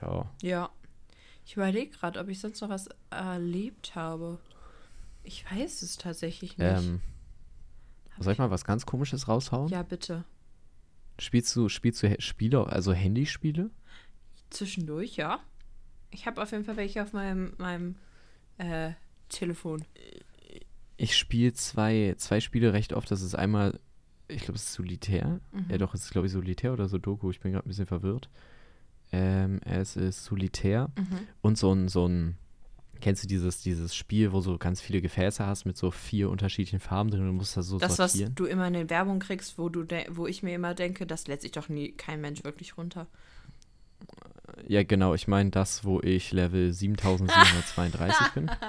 [0.00, 0.30] Ja.
[0.42, 0.70] Ja.
[1.44, 4.38] Ich überlege gerade, ob ich sonst noch was erlebt habe.
[5.22, 6.66] Ich weiß es tatsächlich nicht.
[6.66, 7.00] Ähm,
[8.18, 9.68] soll ich mal was ganz Komisches raushauen?
[9.68, 10.24] ja, bitte.
[11.18, 13.70] Spielst du, spielst du Spiele, also Handyspiele?
[14.50, 15.40] Zwischendurch, ja.
[16.10, 17.96] Ich habe auf jeden Fall welche auf meinem, meinem
[18.58, 18.92] äh,
[19.28, 19.84] Telefon.
[20.96, 23.10] Ich spiele zwei, zwei Spiele recht oft.
[23.10, 23.78] Das ist einmal,
[24.28, 25.40] ich glaube, es ist Solitär.
[25.52, 25.66] Mhm.
[25.68, 27.30] Ja, doch, es ist, glaube ich, Solitär oder Sudoku.
[27.30, 28.28] Ich bin gerade ein bisschen verwirrt.
[29.12, 31.18] Ähm, es ist Solitär Mhm.
[31.42, 32.36] und so ein, so ein,
[33.00, 36.80] kennst du dieses, dieses Spiel, wo du ganz viele Gefäße hast mit so vier unterschiedlichen
[36.80, 38.34] Farben drin und du musst das so Das, was sortieren?
[38.34, 41.42] du immer in den Werbungen kriegst, wo du wo ich mir immer denke, das lässt
[41.42, 43.06] sich doch nie kein Mensch wirklich runter.
[44.68, 45.14] Ja, genau.
[45.14, 48.50] Ich meine das, wo ich Level 7732 bin.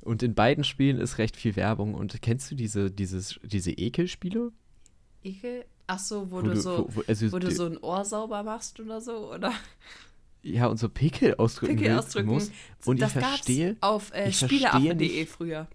[0.00, 1.94] Und in beiden Spielen ist recht viel Werbung.
[1.94, 4.52] Und kennst du diese, dieses, diese Ekelspiele?
[5.22, 5.64] Ekel?
[5.86, 8.42] Ach so, wo, Wo du, du- so, wo- also wo du so ein Ohr sauber
[8.42, 9.52] machst oder so, oder
[10.42, 12.28] Ja, und so Pickel ausdrücken, Pickel ausdrücken.
[12.28, 12.52] musst.
[12.84, 15.66] Und das ich verstehe, auf äh, spieleaffe.de früher.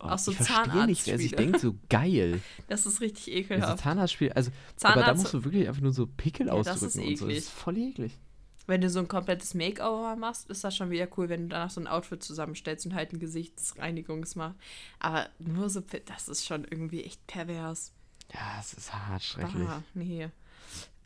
[0.00, 2.40] Oh, auch so ich verstehe nicht, wer sich denkt, so geil.
[2.68, 3.78] Das ist richtig Also ekelhaft.
[3.82, 4.50] Zahnarztspiel, also,
[4.82, 7.16] aber da Zahnarzt, musst du wirklich einfach nur so Pickel Ja, das ist ausdrücken und
[7.18, 7.26] so.
[7.26, 7.38] Das eklig.
[7.38, 8.18] ist voll eklig.
[8.66, 11.70] wenn du so ein komplettes Makeover machst, ist das schon wieder cool, wenn du danach
[11.70, 14.54] so ein Outfit zusammenstellst und halt ein Gesichtsreinigungsmach.
[15.00, 17.92] Aber nur so, das ist schon irgendwie echt pervers.
[18.32, 19.68] Ja, es ist hart schrecklich.
[19.68, 20.28] Ah, nee.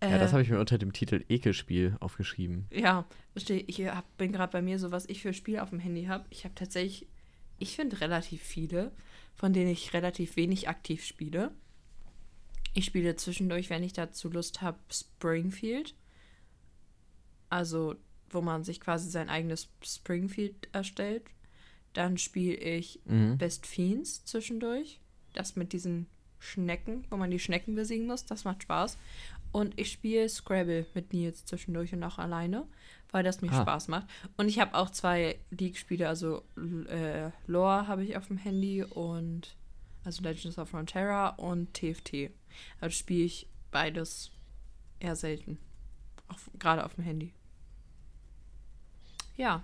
[0.03, 2.67] Ja, das Äh, habe ich mir unter dem Titel Ekelspiel aufgeschrieben.
[2.71, 3.65] Ja, verstehe.
[3.67, 6.27] Ich hab, bin gerade bei mir so, was ich für Spiele auf dem Handy habe.
[6.29, 7.09] Ich habe tatsächlich,
[7.65, 8.93] ich finde relativ viele,
[9.35, 11.51] von denen ich relativ wenig aktiv spiele.
[12.75, 15.95] Ich spiele zwischendurch, wenn ich dazu Lust habe, Springfield.
[17.49, 17.95] Also,
[18.29, 21.23] wo man sich quasi sein eigenes Springfield erstellt.
[21.95, 23.39] Dann spiele ich Mhm.
[23.39, 25.01] Best Fiends zwischendurch.
[25.33, 26.07] Das mit diesen
[26.39, 28.27] Schnecken, wo man die Schnecken besiegen muss.
[28.27, 28.99] Das macht Spaß.
[29.53, 32.67] Und ich spiele Scrabble mit Nils zwischendurch und auch alleine,
[33.15, 33.63] weil das mir Ah.
[33.63, 34.07] Spaß macht.
[34.37, 36.43] Und ich habe auch zwei League-Spiele, also
[36.89, 39.55] äh, Lore habe ich auf dem Handy und
[40.05, 42.31] also Legends of Runeterra und TFT.
[42.81, 44.31] Also spiele ich beides
[44.99, 45.59] eher selten.
[46.59, 47.33] Gerade auf dem Handy.
[49.37, 49.63] Ja.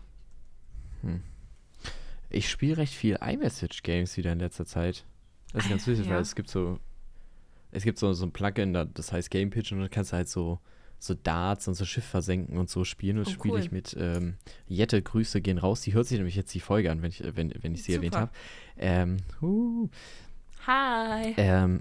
[2.29, 5.05] Ich spiele recht viel iMessage-Games wieder in letzter Zeit.
[5.53, 6.11] Das ist ganz süß, Ja.
[6.11, 6.79] weil es gibt so,
[7.73, 10.17] es gibt so, so ein Plugin, da- das heißt Game Pitch und dann kannst du
[10.17, 10.61] halt so,
[11.03, 13.17] so Darts und so Schiff versenken und so spielen.
[13.17, 13.61] Und Oh, das spiele cool.
[13.61, 14.37] ich mit ähm,
[14.69, 15.81] Jette, Grüße gehen raus.
[15.81, 18.13] Die hört sich nämlich jetzt die Folge an, wenn ich, wenn, wenn ich sie erwähnt
[18.15, 18.23] Super.
[18.27, 18.33] habe.
[18.77, 19.89] Ähm, huh,
[20.67, 21.35] Hi.
[21.39, 21.81] ähm,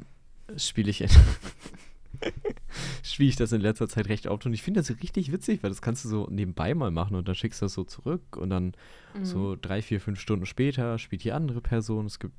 [0.57, 1.09] spiele ich in,
[3.03, 5.69] spiele ich das in letzter Zeit recht oft und ich finde das richtig witzig, weil
[5.69, 8.49] das kannst du so nebenbei mal machen und dann schickst du das so zurück und
[8.49, 8.73] dann
[9.15, 9.25] Mhm.
[9.25, 12.05] so drei, vier, fünf Stunden später spielt die andere Person.
[12.05, 12.35] Es gibt,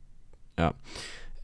[0.57, 0.73] ja,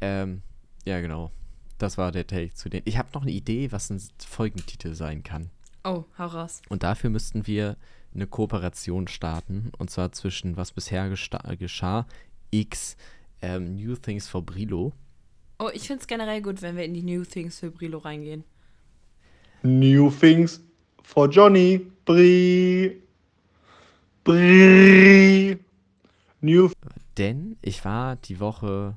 [0.01, 0.43] ähm,
[0.85, 1.33] ja genau.
[1.79, 2.83] Das war der Take zu den.
[2.85, 5.51] Ich habe noch eine Idee, was ein Folgentitel sein kann.
[5.85, 6.63] Oh, hau raus.
[6.69, 7.77] Und dafür müssten wir
[8.15, 9.71] eine Kooperation starten.
[9.79, 12.07] Und zwar zwischen was bisher geschah,
[12.51, 12.97] X,
[13.43, 14.93] ähm, New Things for Brilo.
[15.59, 18.45] Oh, ich finde es generell gut, wenn wir in die New Things für Brilo reingehen.
[19.63, 20.61] New things
[21.03, 21.87] for Johnny.
[22.05, 23.03] Brie.
[24.23, 25.59] Brie.
[26.41, 26.71] New
[27.17, 28.97] Denn ich war die Woche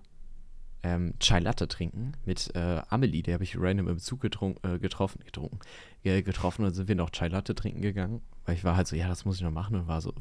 [0.84, 4.80] ähm, Chai Latte trinken mit äh, Amelie, die habe ich random im Zug getrun äh,
[4.80, 5.60] getroffen, getrunken,
[6.04, 8.88] äh, getroffen und dann sind wir noch Chai Latte trinken gegangen, weil ich war halt
[8.88, 10.14] so, ja, das muss ich noch machen und war so,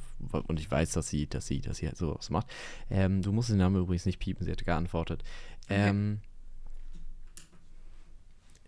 [0.49, 2.49] und ich weiß, dass sie, dass sie, dass sie halt sowas macht.
[2.90, 5.23] Ähm, du musst den Namen übrigens nicht piepen, sie hat geantwortet.
[5.68, 6.21] Ähm,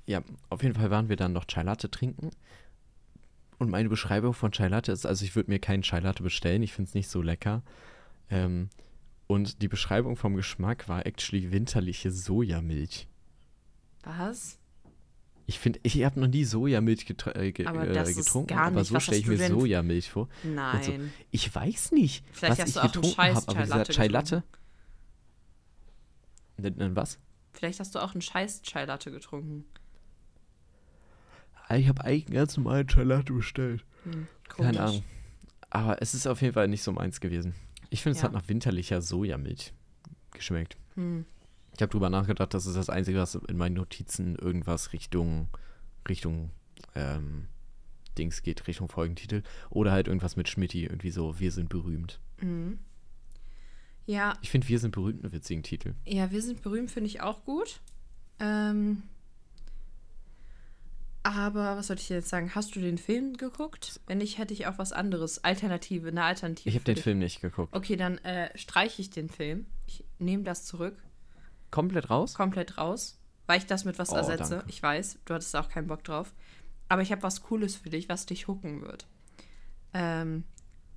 [0.06, 2.30] ja, auf jeden Fall waren wir dann noch Chai Latte trinken.
[3.58, 6.62] Und meine Beschreibung von Chai Latte ist, also ich würde mir keinen Chai Latte bestellen,
[6.62, 7.62] ich finde es nicht so lecker.
[8.30, 8.70] Ähm,
[9.30, 13.06] und die Beschreibung vom Geschmack war actually winterliche Sojamilch.
[14.02, 14.58] Was?
[15.46, 18.88] Ich finde, ich habe noch nie Sojamilch äh, Aber äh, getrunken, gar aber nicht.
[18.88, 20.28] so stelle ich mir denn- Sojamilch vor.
[20.42, 20.82] Nein.
[20.82, 20.92] So,
[21.30, 24.06] Ich weiß nicht, Vielleicht was hast ich du auch einen getrunken habe, aber dieser Chai
[24.08, 24.42] Latte.
[26.56, 27.18] Was?
[27.52, 29.64] Vielleicht hast du auch einen scheiß Chai Latte getrunken.
[31.68, 33.84] Ah, Ich habe eigentlich einen ganz normalen Chai Latte bestellt.
[34.04, 34.80] Hm, Keine.
[34.80, 35.04] Ahnung.
[35.70, 37.54] Aber es ist auf jeden Fall nicht so meins gewesen.
[37.90, 38.28] Ich finde, es Ja.
[38.28, 39.72] hat nach winterlicher Sojamilch
[40.32, 40.76] geschmeckt.
[40.94, 41.24] Hm.
[41.74, 45.48] Ich habe drüber nachgedacht, das ist das Einzige, was in meinen Notizen irgendwas Richtung,
[46.08, 46.50] Richtung,
[46.94, 47.46] ähm,
[48.18, 49.42] Dings geht, Richtung Folgentitel.
[49.70, 52.20] Oder halt irgendwas mit Schmidti, irgendwie so, wir sind berühmt.
[52.40, 52.78] Mhm.
[54.06, 55.94] Ja, Ich finde, wir sind berühmt einen witzigen Titel.
[56.04, 57.80] ja, wir sind berühmt, finde ich auch gut.
[58.40, 59.02] Ähm,
[61.22, 62.54] aber was sollte ich jetzt sagen?
[62.54, 64.00] Hast du den Film geguckt?
[64.06, 65.44] Wenn nicht, hätte ich auch was anderes.
[65.44, 66.68] Alternative, eine Alternative.
[66.68, 66.96] Ich habe den.
[66.96, 67.74] Film nicht geguckt.
[67.74, 69.66] Okay, dann äh, streiche ich den Film.
[69.86, 70.96] Ich nehme das zurück.
[71.70, 72.34] Komplett raus?
[72.34, 74.56] komplett raus, weil ich das mit was Oh, ersetze.
[74.56, 74.64] danke.
[74.68, 76.32] Ich weiß, du hattest auch keinen Bock drauf.
[76.88, 79.06] Aber ich habe was Cooles für dich, was dich hooken wird.
[79.94, 80.42] Ähm,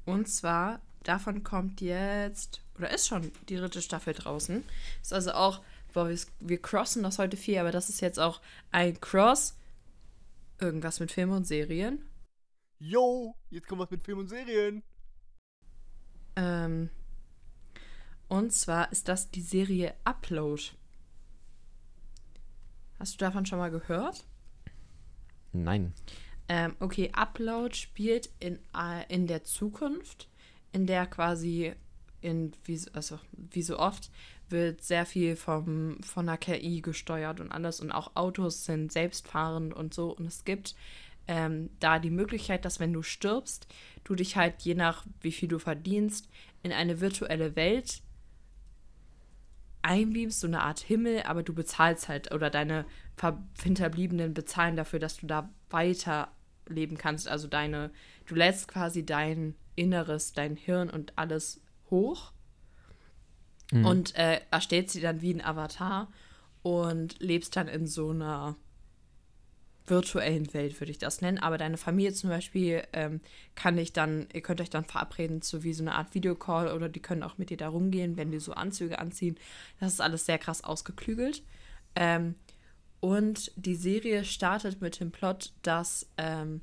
[0.06, 4.64] und zwar, davon kommt jetzt, oder ist schon die dritte Staffel draußen.
[5.02, 5.62] Ist also auch,
[5.94, 9.56] boah, wir, wir crossen das heute viel, aber das ist jetzt auch ein Cross.
[10.60, 12.04] Irgendwas mit Filmen und Serien.
[12.80, 14.84] Yo, jetzt kommt was mit Film und Serien.
[16.36, 16.90] Ähm,
[18.28, 20.62] und zwar ist das die Serie Upload.
[23.00, 24.26] Hast du davon schon mal gehört?
[25.52, 25.94] Nein.
[26.50, 30.30] Ähm, okay, Upload spielt in, äh, in der Zukunft,
[30.72, 31.74] in der quasi
[32.22, 34.10] in wie, so- also, wie so oft
[34.50, 37.80] wird sehr viel vom, von der KI gesteuert und alles.
[37.80, 40.12] Und auch Autos sind selbstfahrend und so.
[40.12, 40.76] Und es gibt
[41.28, 43.68] ähm, da die Möglichkeit, dass wenn du stirbst,
[44.04, 46.30] du dich halt je nach wie viel du verdienst
[46.62, 48.02] in eine virtuelle Welt
[49.82, 52.86] einbeamst, so eine Art Himmel, aber du bezahlst halt oder deine
[53.62, 57.28] Hinterbliebenen bezahlen dafür, dass du da weiterleben kannst.
[57.28, 57.92] Also deine,
[58.26, 62.33] du lädst quasi dein Inneres, dein Hirn und alles hoch
[63.74, 63.86] Mhm.
[63.86, 66.12] und äh, erstellst sie dann wie ein Avatar
[66.62, 68.56] und lebst dann in so einer
[69.86, 71.40] virtuellen Welt, würde ich das nennen.
[71.40, 73.20] Aber deine Familie zum Beispiel ähm,
[73.56, 76.88] kann dich dann, ihr könnt euch dann verabreden zu wie so eine Art Videocall oder
[76.88, 79.38] die können auch mit dir da rumgehen, wenn die so Anzüge anziehen.
[79.80, 81.44] Das ist alles sehr krass ausgeklügelt.
[81.96, 82.36] Ähm,
[83.02, 86.62] und die Serie startet mit dem Plot, dass ähm,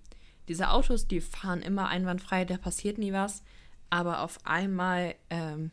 [0.49, 3.43] diese Autos, die fahren immer einwandfrei, da passiert nie was.
[3.91, 5.73] Aber auf einmal ähm,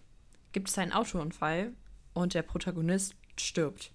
[0.52, 1.74] gibt es einen Autounfall
[2.14, 3.92] und der Protagonist stirbt.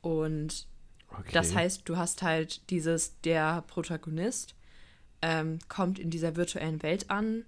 [0.00, 0.66] Und
[1.10, 1.30] Okay.
[1.32, 4.54] das heißt, du hast halt dieses, der Protagonist
[5.22, 7.44] ähm, kommt in dieser virtuellen Welt an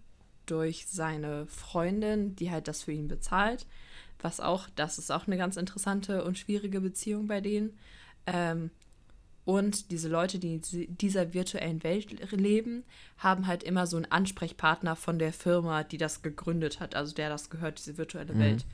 [0.47, 3.67] durch seine Freundin, die halt das für ihn bezahlt.
[4.21, 7.79] Was auch, das ist auch eine ganz interessante und schwierige Beziehung bei denen.
[8.27, 8.71] Ähm,
[9.55, 12.85] und diese Leute, die in diese- dieser virtuellen Welt leben,
[13.19, 17.29] haben halt immer so einen Ansprechpartner von der Firma, die das gegründet hat, also der
[17.29, 18.65] das gehört, diese virtuelle Welt.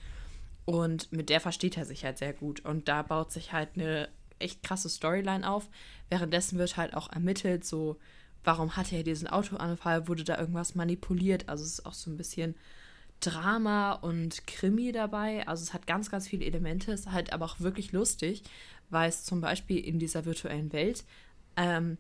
[0.67, 2.61] Und mit der versteht er sich halt sehr gut.
[2.65, 4.09] Und da baut sich halt eine
[4.39, 5.69] echt krasse Storyline auf.
[6.11, 7.97] Währenddessen wird halt auch ermittelt, so,
[8.45, 10.09] warum hatte er diesen Autounfall?
[10.09, 11.49] Wurde da irgendwas manipuliert?
[11.49, 12.55] Also es ist auch so ein bisschen
[13.21, 15.47] Drama und Krimi dabei.
[15.47, 16.93] Also es hat ganz, ganz viele Elemente.
[16.93, 18.43] Es ist halt aber auch wirklich lustig,
[18.91, 21.05] weil es zum Beispiel in dieser virtuellen Welt
[21.57, 21.99] ähm,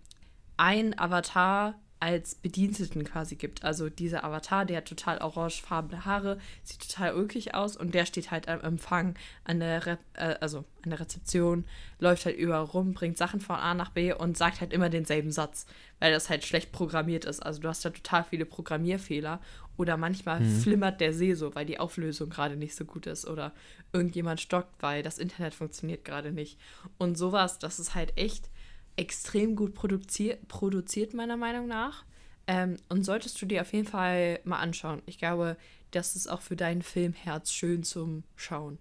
[0.56, 3.64] ein Avatar als Bediensteten quasi gibt.
[3.64, 8.30] Also dieser Avatar, der hat total orangefarbene Haare, sieht total ulkig aus und der steht
[8.30, 11.64] halt am Empfang an der, Re äh, also an der Rezeption,
[11.98, 15.32] läuft halt überall rum, bringt Sachen von A nach B und sagt halt immer denselben
[15.32, 15.66] Satz,
[15.98, 17.40] weil das halt schlecht programmiert ist.
[17.40, 19.40] Also du hast da total viele Programmierfehler
[19.78, 20.60] oder manchmal Mhm.
[20.60, 23.52] flimmert der See so, weil die Auflösung gerade nicht so gut ist oder
[23.92, 26.58] irgendjemand stockt, weil das Internet funktioniert gerade nicht.
[26.98, 28.50] Und sowas, das ist halt echt
[28.96, 32.04] extrem gut produzier produziert, meiner Meinung nach.
[32.46, 35.02] Ähm, und solltest du dir auf jeden Fall mal anschauen.
[35.06, 35.56] Ich glaube,
[35.90, 38.78] das ist auch für dein Filmherz schön zum Schauen.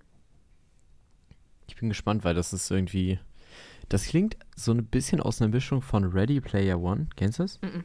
[1.68, 3.20] Ich bin gespannt, weil das ist irgendwie.
[3.90, 7.08] Das klingt so ein bisschen aus einer Mischung von Ready Player One.
[7.16, 7.62] Kennst du das?
[7.62, 7.84] Mhm.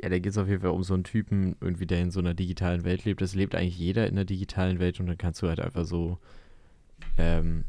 [0.00, 2.20] Ja, da geht es auf jeden Fall um so einen Typen, irgendwie, der in so
[2.20, 3.20] einer digitalen Welt lebt.
[3.20, 6.18] Das lebt eigentlich jeder in der digitalen Welt und dann kannst du halt einfach so.
[7.16, 7.64] Ähm,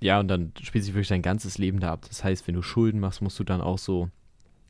[0.00, 2.04] ja, und dann spielt sich wirklich dein ganzes Leben da ab.
[2.08, 4.10] Das heißt, wenn du Schulden machst, musst du dann auch so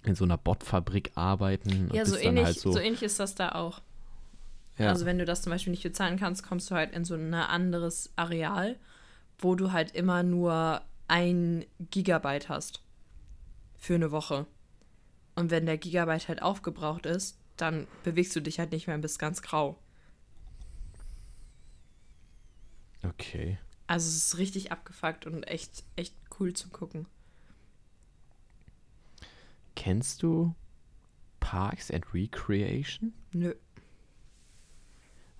[0.05, 1.89] in so einer Botfabrik arbeiten.
[1.91, 2.72] und Ja, so ähnlich, halt so.
[2.72, 3.83] so, ähnlich ist das da auch.
[4.79, 4.89] ja.
[4.89, 7.35] Also wenn du das zum Beispiel nicht bezahlen kannst, kommst du halt in so ein
[7.35, 8.76] anderes Areal,
[9.39, 12.83] wo du halt immer nur ein Gigabyte hast
[13.76, 14.47] für eine Woche.
[15.35, 19.03] Und wenn der Gigabyte halt aufgebraucht ist, dann bewegst du dich halt nicht mehr und
[19.03, 19.79] bist ganz grau.
[23.05, 23.59] Okay.
[23.89, 27.07] Also es ist richtig abgefuckt und echt, echt cool zu gucken.
[29.74, 30.55] Kennst du
[31.41, 33.14] Parks and Recreation?
[33.32, 33.55] Nö.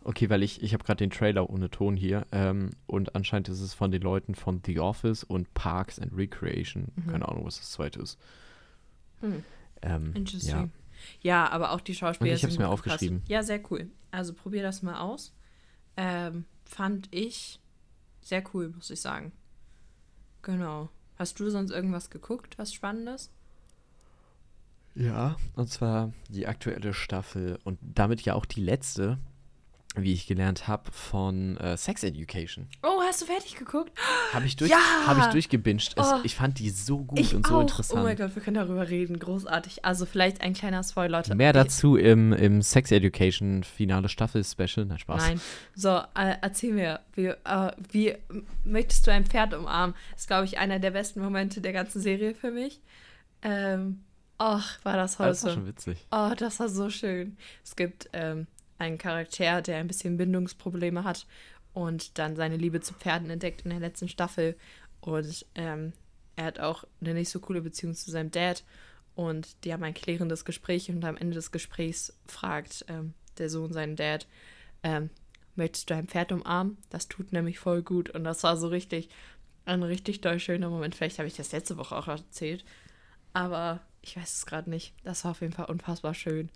[0.03, 3.61] Okay, weil ich, ich habe gerade den Trailer ohne Ton hier ähm, und anscheinend ist
[3.61, 6.91] es von den Leuten von The Office und Parks and Recreation.
[6.97, 7.11] Mhm.
[7.11, 8.19] Keine Ahnung, was das zweite ist.
[9.21, 9.45] Hm.
[9.83, 10.73] Ähm, Interesting.
[11.21, 11.51] Ja.
[11.51, 13.23] aber auch die Schauspieler Und ich hab's sind mir aufgeschrieben.
[13.27, 13.91] Ja, sehr cool.
[14.11, 15.35] Also probier das mal aus.
[15.99, 17.61] Ähm, fand ich
[18.29, 19.33] sehr cool, muss ich sagen.
[20.43, 20.91] Genau.
[21.17, 23.31] Hast du sonst irgendwas geguckt, was Spannendes?
[24.95, 25.37] Ja.
[25.55, 29.19] Und zwar die aktuelle Staffel und damit ja auch die letzte,
[29.97, 32.69] wie ich gelernt habe, von äh, Sex Education.
[32.83, 33.91] Oh, hast du fertig geguckt?
[34.33, 34.77] Habe ich, durch, Ja!
[35.07, 35.95] hab ich durchgebinged.
[35.97, 36.21] Es, Oh.
[36.23, 37.61] ich fand die so gut und so auch.
[37.63, 38.01] interessant.
[38.01, 39.19] Oh mein Gott, wir können darüber reden.
[39.19, 39.85] Großartig.
[39.85, 41.23] Also vielleicht ein kleiner Spoiler.
[41.35, 44.87] Mehr dazu im, im Sex Education Finale Staffel Special.
[44.87, 45.23] Nein, Spaß.
[45.27, 45.41] Nein.
[45.75, 48.15] So, äh, erzähl mir, wie, äh, wie
[48.65, 49.95] möchtest du ein Pferd umarmen?
[50.13, 52.81] Das ist, glaube ich, einer der besten Momente der ganzen Serie für mich.
[53.43, 54.01] Ähm,
[54.39, 55.61] ach, war das Aber Das war heute.
[55.61, 56.07] schon witzig.
[56.11, 57.37] Oh, das war so schön.
[57.65, 58.47] Es gibt ähm,
[58.79, 61.27] einen Charakter, der ein bisschen Bindungsprobleme hat
[61.73, 64.57] und dann seine Liebe zu Pferden entdeckt in der letzten Staffel.
[65.01, 65.93] Und ähm,
[66.37, 68.65] er hat auch eine nicht so coole Beziehung zu seinem Dad.
[69.15, 73.73] Und die haben ein klärendes Gespräch und am Ende des Gesprächs fragt ähm, der Sohn
[73.73, 74.29] seinen Dad,
[74.83, 75.11] ähm,
[75.57, 76.79] möchtest du ein Pferd umarmen?
[76.91, 78.11] Das tut nämlich voll gut.
[78.11, 79.09] Und das war so richtig,
[79.65, 80.95] ein richtig doll schöner Moment.
[80.95, 82.65] Vielleicht habe ich das letzte Woche auch erzählt.
[83.33, 84.95] Aber ich weiß es gerade nicht.
[85.03, 86.51] Das war auf jeden Fall unfassbar schön.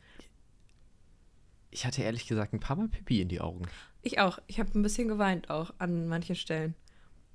[1.70, 3.66] Ich hatte ehrlich gesagt ein paar Mal Pipi in die Augen.
[4.02, 4.38] Ich auch.
[4.46, 6.74] Ich habe ein bisschen geweint auch an manchen Stellen.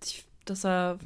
[0.03, 0.99] Ich, das war,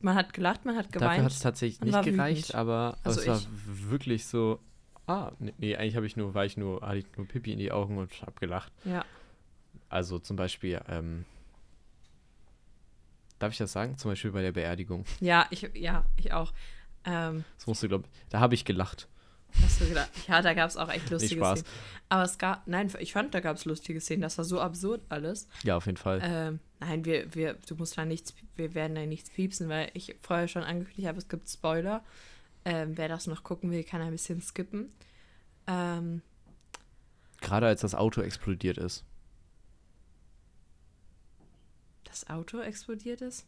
[0.00, 1.42] man hat gelacht, man hat Dafür hat es geweint.
[1.42, 2.54] tatsächlich nicht gereicht, wütend.
[2.56, 3.48] aber Also es war ich.
[3.90, 4.58] wirklich so.
[5.06, 7.58] Ah, nee, nee eigentlich habe ich nur, war ich nur, hatte ich nur Pipi in
[7.58, 8.72] die Augen und habe gelacht.
[8.84, 9.04] Ja.
[9.88, 11.24] Also zum Beispiel, ähm,
[13.38, 13.96] darf ich das sagen?
[13.98, 15.04] Zum Beispiel bei der Beerdigung.
[15.20, 16.52] Ja, ich, ja, ich auch.
[17.04, 19.08] Ähm, Das musst du, glaube da habe ich gelacht.
[19.62, 20.10] Hast du gedacht?
[20.28, 21.60] Ja, da gab es auch echt lustige Spaß.
[21.60, 21.74] Szenen.
[22.08, 24.22] Aber es gab, nein, ich fand, da gab es lustige Szenen.
[24.22, 25.48] Das war so absurd alles.
[25.62, 26.20] Ja, auf jeden Fall.
[26.22, 30.16] Ähm, nein, wir, wir, du musst da nichts, wir werden da nichts piepsen, weil ich
[30.20, 32.04] vorher schon angekündigt habe, es gibt Spoiler.
[32.64, 34.90] Ähm, wer das noch gucken will, kann ein bisschen skippen.
[35.66, 36.22] Ähm,
[37.40, 39.04] Gerade als das Auto explodiert ist.
[42.14, 43.44] das Auto explodiert ist?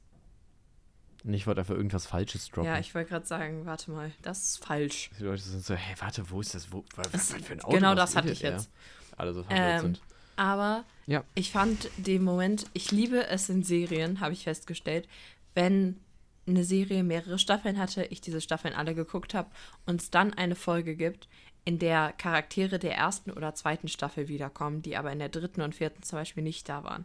[1.25, 2.65] Ich wollte einfach irgendwas Falsches droppen.
[2.73, 5.11] Ja, ich wollte gerade sagen, warte mal, das ist falsch.
[5.19, 6.73] Die Leute sind so, hey, warte, wo ist das?
[6.73, 7.75] Wo, was, Das- was für ein Auto?
[7.75, 8.71] genau das hatte ich jetzt.
[9.17, 10.01] Alle so Ähm, sind.
[10.37, 11.25] Aber Ja.
[11.35, 15.09] ich fand den Moment, ich liebe es in Serien, habe ich festgestellt,
[15.55, 15.99] wenn
[16.47, 19.51] eine Serie mehrere Staffeln hatte, ich diese Staffeln alle geguckt habe
[19.87, 21.29] und es dann eine Folge gibt,
[21.65, 25.75] in der Charaktere der ersten oder zweiten Staffel wiederkommen, die aber in der dritten und
[25.75, 27.05] vierten zum Beispiel nicht da waren.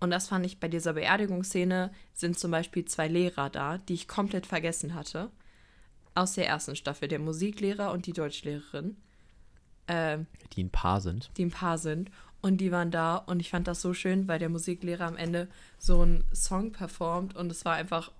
[0.00, 4.08] Und das fand ich bei dieser Beerdigungsszene, sind zum Beispiel zwei Lehrer da, die ich
[4.08, 5.30] komplett vergessen hatte.
[6.14, 8.96] Aus der ersten Staffel, der Musiklehrer und die Deutschlehrerin.
[9.88, 11.30] Ähm, Die ein Paar sind.
[11.36, 12.10] die ein Paar sind.
[12.42, 15.48] Und die waren da und ich fand das so schön, weil der Musiklehrer am Ende
[15.78, 18.12] so einen Song performt und es war einfach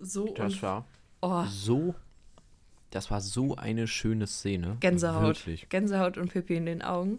[0.00, 0.86] so Das war
[1.20, 1.94] oh, so.
[2.90, 4.76] Das war so eine schöne Szene.
[4.80, 5.22] Gänsehaut.
[5.22, 5.68] Wirklich.
[5.68, 7.18] Gänsehaut und Pippi in den Augen.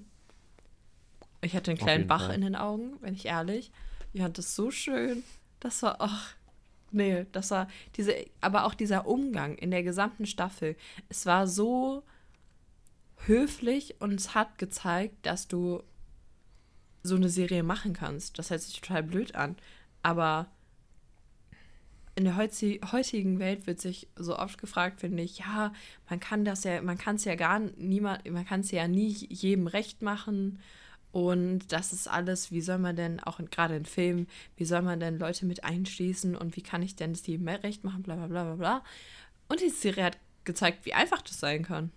[1.41, 2.35] Ich hatte einen kleinen Bach Fall.
[2.35, 3.71] in den Augen, wenn ich ehrlich.
[4.17, 5.23] Fand das so schön.
[5.59, 6.35] Das war, ach,
[6.95, 10.77] Nee, das war diese, aber auch dieser Umgang in der gesamten Staffel.
[11.09, 12.03] Es war so
[13.25, 15.83] höflich und es hat gezeigt, dass du
[17.03, 18.39] so eine Serie machen kannst.
[18.39, 19.57] Das hört sich total blöd an.
[20.03, 20.47] Aber
[22.15, 25.73] in der heutigen Welt wird sich so oft gefragt, finde ich, ja,
[26.09, 29.09] man kann das ja, man kann es ja gar niemand, man kann es ja nie
[29.09, 30.59] jedem recht machen.
[31.15, 34.99] Und das ist alles, wie soll man denn, auch gerade in Filmen, wie soll man
[34.99, 38.17] denn Leute mit einschließen und wie kann ich denn es jedem mehr recht machen, bla
[38.17, 38.83] bla bla bla bla.
[39.47, 41.91] Und die Serie hat gezeigt, wie einfach das sein kann.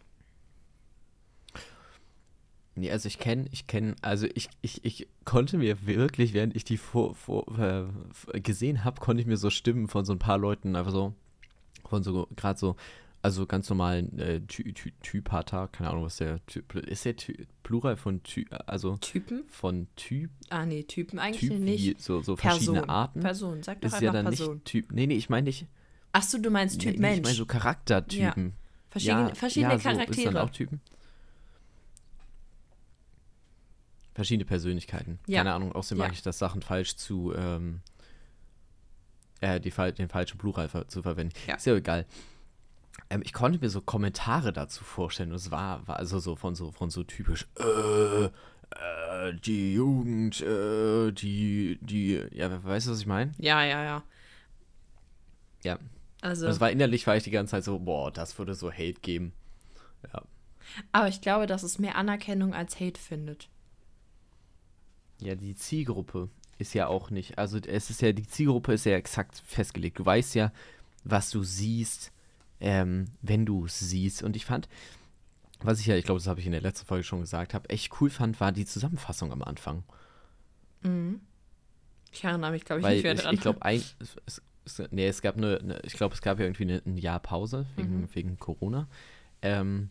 [2.77, 6.63] Nee, also ich kenne, ich kenne, also ich, ich, ich konnte mir wirklich, während ich
[6.63, 10.39] die vor, vor, äh, gesehen habe, konnte ich mir so Stimmen von so ein paar
[10.39, 11.13] Leuten einfach so,
[11.89, 12.77] von so, gerade so,
[13.21, 17.47] also ganz normalen äh, Ty, Ty, Typata, keine Ahnung, was der Typ, ist der Ty,
[17.63, 19.45] Plural von Ty, also Typen?
[19.49, 22.01] von Typ, Ah, nee, Typen eigentlich Typ nicht.
[22.01, 22.91] so, so verschiedene Person.
[22.91, 23.21] Arten.
[23.21, 24.55] Person, sag doch ist einfach ja dann Person.
[24.55, 25.67] nicht Typ, nee, nee, ich meine nicht,
[26.13, 27.17] Achso, du meinst Typ nee, Mensch.
[27.19, 28.55] ich meine so Charaktertypen.
[28.91, 30.33] Verschiedene, verschiedene ja, so, Ist Charaktere.
[30.33, 30.81] dann auch Typen?
[34.15, 35.19] Verschiedene Persönlichkeiten.
[35.27, 35.39] Ja.
[35.41, 36.07] Keine Ahnung, außerdem Ja.
[36.09, 37.81] mag ich das Sachen falsch zu, ähm,
[39.41, 41.35] äh, die, den falschen Plural zu verwenden.
[41.47, 41.55] Ja.
[41.55, 42.07] Ist ja egal.
[43.11, 45.33] Ähm, ich konnte mir so Kommentare dazu vorstellen.
[45.33, 51.11] Es war, war also so von so von so typisch, äh, äh, die Jugend, äh,
[51.13, 53.33] die, die, ja, weißt du, was ich meine?
[53.39, 54.03] ja, ja, ja.
[55.65, 55.79] Ja.
[56.21, 59.01] Also, Das war innerlich, war ich die ganze Zeit so, boah, das würde so Hate
[59.03, 59.33] geben.
[60.13, 60.23] Ja.
[60.93, 63.49] aber ich glaube, dass es mehr Anerkennung als Hate findet.
[65.21, 66.29] Ja, die Zielgruppe
[66.59, 67.39] ist ja auch nicht.
[67.39, 69.99] Also es ist ja, die Zielgruppe ist ja exakt festgelegt.
[69.99, 70.53] Du weißt ja,
[71.05, 72.13] was du siehst,
[72.61, 74.23] ähm, wenn du es siehst.
[74.23, 74.69] Und ich fand,
[75.61, 77.69] was ich ja, ich glaube, das habe ich in der letzten Folge schon gesagt habe,
[77.71, 79.83] echt cool fand, war die Zusammenfassung am Anfang.
[82.13, 83.35] Ich erinnere mich, glaube ich, Weil nicht mehr ich, dran.
[83.35, 86.39] ich glaube, ein, es, es, es, nee, es gab eine, eine ich glaube, es gab
[86.39, 88.09] ja irgendwie eine, ein Jahr Pause wegen, Mhm.
[88.15, 88.89] wegen Corona.
[89.43, 89.91] Ähm,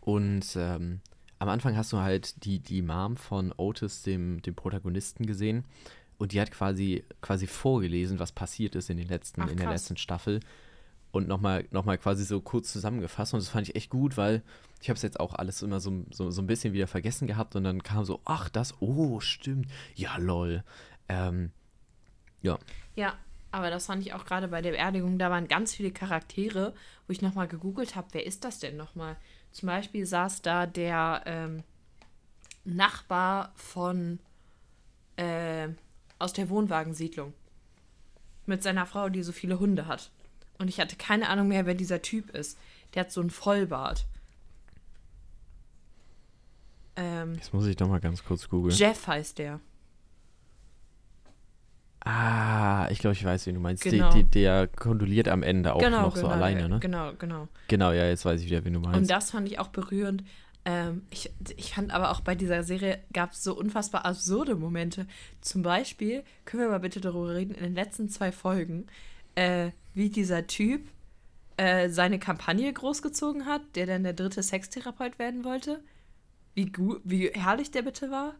[0.00, 1.00] und ähm,
[1.38, 5.64] am Anfang hast du halt die, die Mom von Otis, dem, dem Protagonisten, gesehen.
[6.18, 9.70] Und die hat quasi, quasi vorgelesen, was passiert ist in, den letzten, Ach, in der
[9.70, 10.40] letzten Staffel.
[11.12, 13.34] Und nochmal noch mal quasi so kurz zusammengefasst.
[13.34, 14.42] Und das fand ich echt gut, weil
[14.80, 17.56] ich habe es jetzt auch alles immer so, so, so ein bisschen wieder vergessen gehabt.
[17.56, 19.66] Und dann kam so, ach, das, oh, stimmt.
[19.94, 20.62] Ja, lol.
[21.08, 21.50] Ähm,
[22.42, 22.58] ja.
[22.94, 23.14] Ja,
[23.52, 25.18] aber das fand ich auch gerade bei der Beerdigung.
[25.18, 26.74] Da waren ganz viele Charaktere,
[27.06, 29.16] wo ich nochmal gegoogelt habe, wer ist das denn nochmal?
[29.50, 31.64] Zum Beispiel saß da der ähm,
[32.64, 34.20] Nachbar von
[35.16, 35.68] äh,
[36.18, 37.32] aus der Wohnwagensiedlung
[38.46, 40.10] mit seiner Frau, die so viele Hunde hat.
[40.60, 42.58] Und ich hatte keine Ahnung mehr, wer dieser Typ ist.
[42.94, 44.06] Der hat so einen Vollbart.
[46.96, 48.76] Ähm, Jetzt muss ich doch mal ganz kurz googeln.
[48.76, 49.60] Jeff heißt der.
[52.04, 53.82] Ah, ich glaube, ich weiß, wen du meinst.
[53.82, 54.10] Genau.
[54.12, 56.78] Die, die, der kondoliert am Ende auch genau, noch so genau, alleine, ja, ne?
[56.80, 57.48] Genau, genau.
[57.68, 58.98] Genau, ja, jetzt weiß ich wieder, wen du meinst.
[58.98, 60.24] Und das fand ich auch berührend.
[60.64, 65.06] Ähm, ich, ich fand aber auch bei dieser Serie gab es so unfassbar absurde Momente.
[65.40, 68.86] Zum Beispiel, können wir mal bitte darüber reden, in den letzten zwei Folgen,
[69.34, 70.88] äh, wie dieser Typ
[71.56, 75.82] äh, seine Kampagne großgezogen hat, der dann der dritte Sextherapeut werden wollte.
[76.54, 76.72] Wie,
[77.04, 78.34] wie herrlich der bitte war.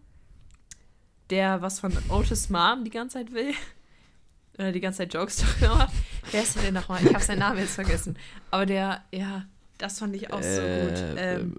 [1.31, 3.53] Der was von Otis Mom die ganze Zeit will.
[4.59, 5.95] Oder die ganze Zeit Jokes darüber macht.
[6.31, 7.05] Wer ist der denn nochmal?
[7.05, 8.19] Ich habe seinen Namen jetzt vergessen.
[8.51, 9.47] Aber der, ja,
[9.79, 10.99] das fand ich auch so gut.
[11.17, 11.57] Äh, Ähm,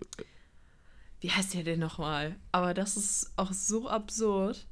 [1.21, 2.35] wie heißt der denn nochmal?
[2.51, 4.65] Aber das ist auch so absurd.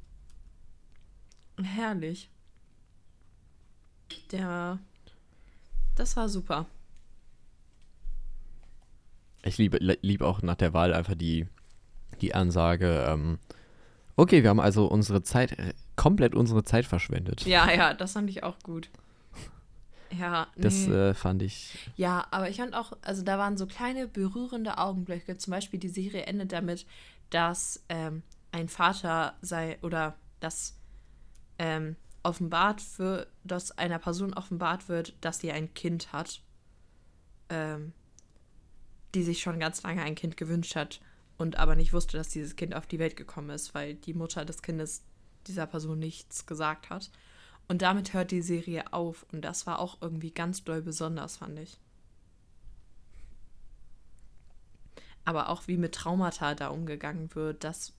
[1.56, 2.28] Und herrlich.
[4.32, 4.80] Der.
[6.00, 6.64] Das war super.
[9.42, 11.46] Ich liebe lieb auch nach der Wahl einfach die,
[12.22, 13.38] die Ansage, ähm,
[14.16, 17.44] okay, wir haben also unsere Zeit, äh, komplett unsere Zeit verschwendet.
[17.44, 18.88] Ja, ja, das fand ich auch gut.
[20.18, 20.62] Ja, nee.
[20.62, 24.78] Das äh, fand ich, Ja, aber ich fand auch, also da waren so kleine berührende
[24.78, 25.36] Augenblicke.
[25.36, 26.86] Zum Beispiel die Serie endet damit,
[27.28, 28.22] dass ähm,
[28.52, 30.78] ein Vater sei oder dass
[31.58, 36.42] ähm, offenbart wird, dass einer Person offenbart wird, dass sie ein Kind hat,
[37.48, 37.92] ähm,
[39.14, 41.00] die sich schon ganz lange ein Kind gewünscht hat
[41.40, 44.44] und aber nicht wusste, dass dieses Kind auf die Welt gekommen ist, weil die Mutter
[44.44, 45.02] des Kindes
[45.46, 47.10] dieser Person nichts gesagt hat.
[47.66, 49.24] Und damit hört die Serie auf.
[49.32, 51.78] Und das war auch irgendwie ganz doll besonders, fand ich.
[55.24, 57.94] Aber auch wie mit Traumata da umgegangen wird, das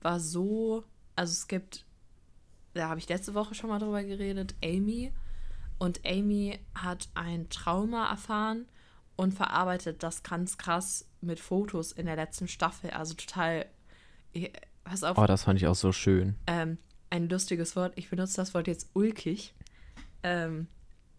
[0.00, 0.84] war so.
[1.16, 1.84] Also es gibt,
[2.74, 5.12] da habe ich letzte Woche schon mal drüber geredet, Amy.
[5.78, 8.66] Und Amy hat ein Trauma erfahren
[9.16, 12.90] und verarbeitet das ganz krass mit Fotos in der letzten Staffel.
[12.90, 13.66] Also total.
[14.84, 16.36] Pass auf, oh, das fand ich auch so schön.
[16.46, 16.78] ähm,
[17.10, 17.92] ein lustiges Wort.
[17.96, 19.54] Ich benutze das Wort jetzt ulkig.
[20.22, 20.68] ähm,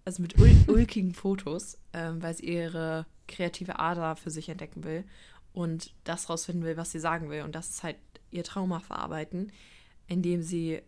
[0.05, 5.03] also mit ul ulkigen Fotos, ähm, weil sie ihre kreative Ader für sich entdecken will
[5.53, 7.43] und das rausfinden will, was sie sagen will.
[7.43, 7.97] Und das ist halt
[8.31, 9.51] ihr Trauma verarbeiten,
[10.07, 10.81] indem sie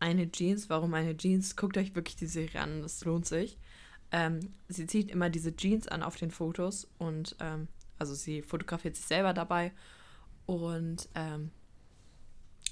[0.00, 3.58] eine Jeans, warum eine Jeans, guckt euch wirklich die Serie an, das lohnt sich.
[4.10, 7.68] Ähm, sie zieht immer diese Jeans an auf den Fotos und ähm,
[7.98, 9.72] also sie fotografiert sich selber dabei
[10.46, 11.50] und ähm,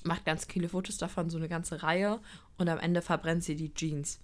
[0.04, 2.20] macht ganz viele Fotos davon, so eine ganze Reihe
[2.58, 4.20] und am Ende verbrennt sie die Jeans.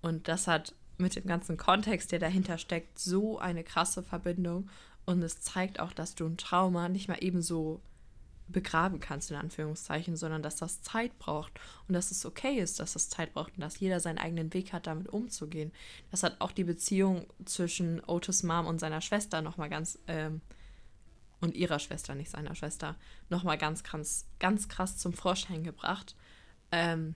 [0.00, 4.68] Und das hat mit dem ganzen Kontext, der dahinter steckt, so eine krasse Verbindung
[5.06, 7.80] und es zeigt auch, dass du ein Trauma nicht mal eben so
[8.48, 11.52] begraben kannst, in Anführungszeichen, sondern dass das Zeit braucht
[11.88, 14.72] und dass es okay ist, dass es Zeit braucht und dass jeder seinen eigenen Weg
[14.72, 15.72] hat, damit umzugehen.
[16.10, 20.40] Das hat auch die Beziehung zwischen Otis Mom und seiner Schwester nochmal ganz, ähm,
[21.40, 22.96] und ihrer Schwester, nicht seiner Schwester,
[23.28, 26.14] nochmal ganz, ganz, ganz krass zum Vorschein gebracht.
[26.72, 27.14] Ähm,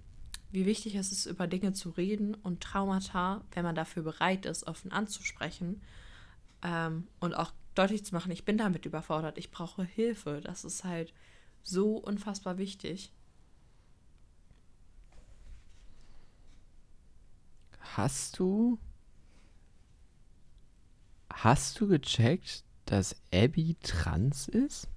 [0.50, 4.66] wie wichtig es ist, über Dinge zu reden und Traumata, wenn man dafür bereit ist,
[4.66, 5.82] offen anzusprechen
[6.62, 10.40] ähm, und auch deutlich zu machen, ich bin damit überfordert, ich brauche Hilfe.
[10.42, 11.14] Das ist halt
[11.62, 13.12] so unfassbar wichtig.
[17.96, 18.78] Hast du.
[21.32, 24.88] Hast du gecheckt, dass Abby trans ist?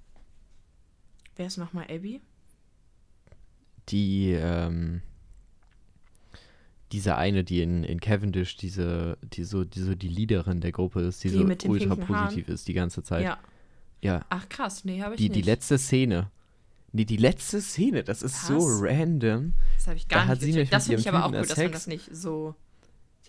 [1.36, 2.21] Wer ist nochmal Abby?
[3.89, 5.01] Die, ähm,
[6.92, 11.02] diese eine, die in, in Cavendish, diese, die so, die so die Leaderin der Gruppe
[11.02, 12.26] ist, die, Die so ultra pinken Haaren?
[12.28, 13.24] positiv ist die ganze Zeit.
[13.24, 13.39] Ja.
[14.02, 15.36] Ja, Ach krass, nee, habe ich die, nicht.
[15.36, 16.32] die letzte Szene.
[16.92, 18.82] Nee, die letzte Szene, das ist so Was?
[18.82, 19.54] random.
[19.76, 20.56] das habe ich da gar hat nicht sie gecheckt.
[20.56, 22.56] nämlich Das finde ich aber auch gut, dass man das nicht so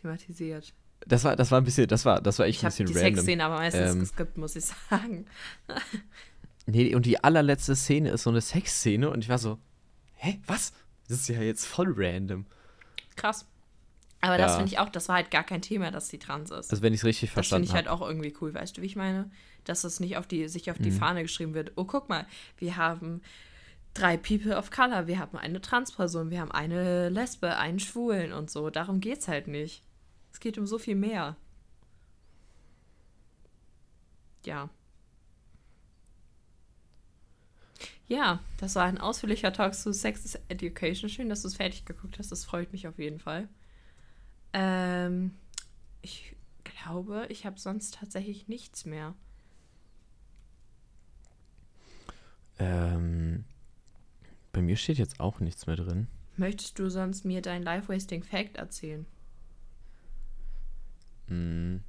[0.01, 0.73] thematisiert.
[1.07, 2.87] Das war, das war ein bisschen, das war, das war echt Ich ein habe bisschen
[2.87, 3.15] die random.
[3.17, 5.27] Sexszene aber meistens Ähm, geskippt, muss ich sagen.
[6.67, 9.59] Nee, und die allerletzte Szene ist so eine Sexszene und ich war so,
[10.15, 10.73] hä, was?
[11.09, 12.47] Das ist ja jetzt voll random.
[13.17, 13.47] Krass.
[14.23, 14.57] Aber das Ja.
[14.59, 16.71] finde ich auch, das war halt gar kein Thema, dass sie trans ist.
[16.71, 18.03] Also wenn ich es richtig das finde verstanden ich halt habe.
[18.03, 19.31] auch irgendwie cool, weißt du, wie ich meine?
[19.65, 20.97] Dass es nicht auf die, sich auf die Mhm.
[20.97, 23.21] Fahne geschrieben wird, oh, guck mal, wir haben
[23.95, 28.49] drei People of Color, wir haben eine Transperson, wir haben eine Lesbe, einen Schwulen und
[28.51, 28.71] so.
[28.71, 29.83] Darum geht's halt nicht.
[30.33, 31.37] Es geht um so viel mehr.
[34.47, 34.69] Ja.
[38.09, 41.09] Ja, das war ein ausführlicher Talk zu Sex Education.
[41.09, 42.31] Schön, dass du es fertig geguckt hast.
[42.31, 43.49] Das freut mich auf jeden Fall.
[44.53, 45.33] Ähm,
[46.03, 49.15] ich glaube, ich habe sonst tatsächlich nichts mehr.
[52.59, 53.45] Ähm,
[54.53, 56.09] bei mir steht jetzt auch nichts mehr drin.
[56.37, 59.07] Möchtest du sonst mir dein Life-Wasting Fact erzählen?
[61.29, 61.83] Hm,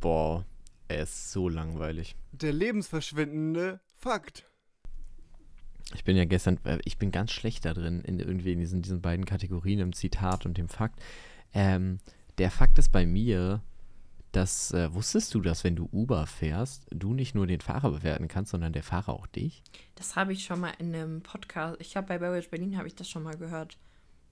[0.00, 0.44] boah,
[0.88, 2.16] er ist so langweilig.
[2.32, 4.46] Der lebensverschwindende Fakt.
[5.94, 8.82] Ich bin ja gestern, äh, ich bin ganz schlecht da drin, in irgendwie in diesen,
[8.82, 11.00] diesen beiden Kategorien, im Zitat und dem Fakt.
[11.54, 11.98] Ähm,
[12.38, 13.62] der Fakt ist bei mir,
[14.32, 18.28] dass, äh, wusstest du, dass wenn du Uber fährst, du nicht nur den Fahrer bewerten
[18.28, 19.62] kannst, sondern der Fahrer auch dich?
[19.94, 21.76] Das habe ich schon mal in einem Podcast.
[21.80, 23.78] Ich habe bei Baywatch Berlin habe ich das schon mal gehört.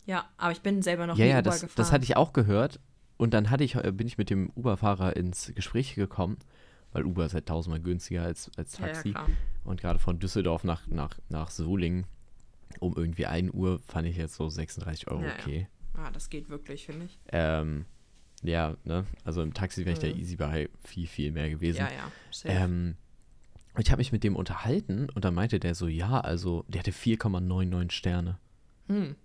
[0.04, 1.76] Ja, aber ich bin selber noch ja, nie ja, Uber das, gefahren.
[1.76, 2.80] das hatte ich auch gehört.
[3.16, 6.38] Und dann hatte ich, äh, bin ich mit dem Uber-Fahrer ins Gespräch gekommen,
[6.92, 9.10] weil Uber ist halt tausendmal günstiger als, als ja, ja, Taxi.
[9.12, 9.28] klar.
[9.62, 12.06] Und gerade von Düsseldorf nach, nach, nach Solingen
[12.80, 15.34] um irgendwie 1 Uhr fand ich jetzt so 36 Euro Ja, ja.
[15.38, 15.68] okay.
[15.94, 17.18] Ah, das geht wirklich, finde ich.
[17.32, 17.84] Ähm,
[18.42, 19.04] ja, ne?
[19.24, 20.18] Also im Taxi wäre ich da Mhm.
[20.18, 21.78] easy bei viel, viel mehr gewesen.
[21.78, 22.12] Ja, ja.
[22.30, 22.54] safe.
[22.54, 22.96] Ähm,
[23.78, 26.92] ich habe mich mit dem unterhalten und dann meinte der so, ja, also der hatte
[26.92, 28.38] 4,99 Sterne.
[28.88, 29.16] Hm.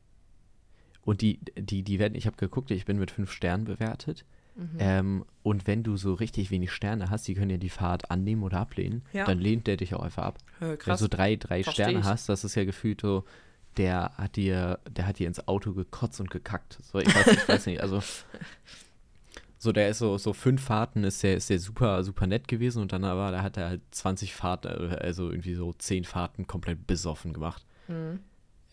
[1.03, 4.25] Und die, die, die werden, ich habe geguckt, ich bin mit 5 Sternen bewertet.
[4.55, 4.69] Mhm.
[4.79, 8.43] Ähm, und wenn du so richtig wenig Sterne hast, die können ja die Fahrt annehmen
[8.43, 9.25] oder ablehnen, Ja.
[9.25, 10.37] dann lehnt der dich auch einfach ab.
[10.59, 12.05] Äh, Wenn du so drei, drei Versteh Sterne ich.
[12.05, 13.23] hast, das ist ja gefühlt so,
[13.77, 16.79] der hat dir, der hat dir ins Auto gekotzt und gekackt.
[16.81, 18.01] So, ich weiß, ich weiß nicht, also
[19.59, 22.81] so, der ist so, so fünf Fahrten ist der, ist der super, super nett gewesen
[22.81, 26.85] und dann aber, da hat er halt 20 Fahrten, also irgendwie so 10 Fahrten komplett
[26.85, 27.65] besoffen gemacht.
[27.87, 28.19] Mhm.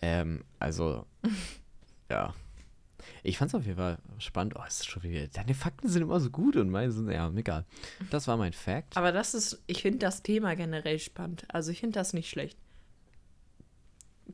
[0.02, 1.06] Ähm, also,
[2.10, 2.34] ja.
[3.22, 4.54] Ich fand's auf jeden Fall spannend.
[4.56, 7.66] Oh, ist schon wieder, deine Fakten sind immer so gut und meine sind, ja, egal.
[8.10, 8.96] Das war mein Fact.
[8.96, 11.44] Aber das ist, ich finde das Thema generell spannend.
[11.48, 12.58] Also ich finde das nicht schlecht.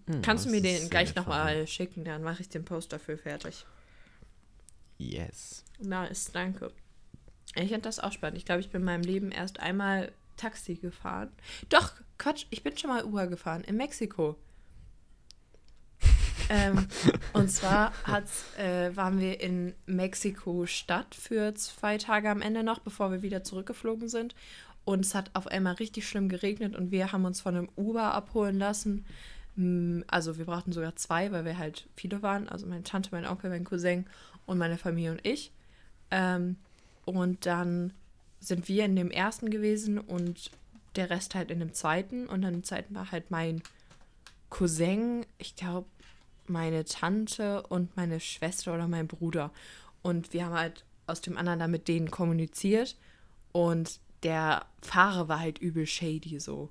[0.07, 3.67] Hm, Kannst du mir den gleich nochmal schicken, dann mache ich den Post dafür fertig.
[4.99, 5.65] Yes.
[5.79, 6.73] Nice, danke.
[7.55, 8.39] Ich finde das auch spannend.
[8.39, 11.31] Ich glaube, ich bin in meinem Leben erst einmal Taxi gefahren.
[11.69, 14.37] Doch, Quatsch, ich bin schon mal Uber gefahren in Mexiko.
[16.49, 16.87] ähm,
[17.33, 17.93] und zwar
[18.59, 24.09] äh, waren wir in Mexiko-Stadt für zwei Tage am Ende noch, bevor wir wieder zurückgeflogen
[24.09, 24.35] sind.
[24.85, 28.15] Und es hat auf einmal richtig schlimm geregnet und wir haben uns von einem Uber
[28.15, 29.05] abholen lassen
[30.09, 32.49] Also wir brauchten sogar zwei, weil wir halt viele waren.
[32.49, 34.07] Also meine Tante, mein Onkel, mein Cousin
[34.47, 35.53] und meine Familie und ich.
[36.11, 36.57] Ähm,
[37.05, 37.93] und dann
[38.41, 40.51] sind wir in dem ersten gewesen und
[40.97, 42.27] der Rest halt in dem zweiten.
[42.27, 43.63] Und dann im zweiten war halt mein
[44.49, 45.87] Cousin, ich glaube,
[46.47, 49.51] meine Tante und meine Schwester oder mein Bruder.
[50.03, 52.97] Und wir haben halt aus dem anderen dann mit denen kommuniziert.
[53.53, 56.71] Und der Fahrer war halt übel shady so.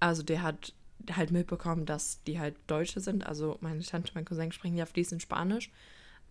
[0.00, 0.72] Also der hat
[1.12, 3.26] halt mitbekommen, dass die halt Deutsche sind.
[3.26, 5.70] Also meine Tante mein Cousin sprechen ja fließend Spanisch.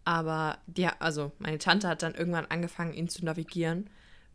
[0.03, 3.89] Aber die, also meine Tante hat dann irgendwann angefangen, ihn zu navigieren,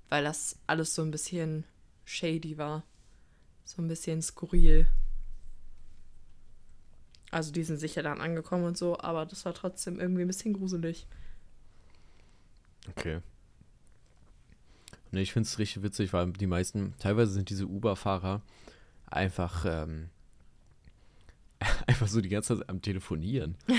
[0.09, 1.65] weil das alles so ein bisschen
[2.05, 2.85] shady war.
[3.65, 4.87] So ein bisschen skurril.
[7.31, 10.53] Also die sind sicher dann angekommen und so, aber das war trotzdem irgendwie ein bisschen
[10.53, 11.07] gruselig.
[12.89, 13.21] Okay.
[15.13, 18.43] Ne, ich finde es richtig witzig, weil die meisten, teilweise sind diese Uber-Fahrer
[19.07, 20.11] einfach, ähm,
[21.87, 23.57] einfach so die ganze Zeit am Telefonieren.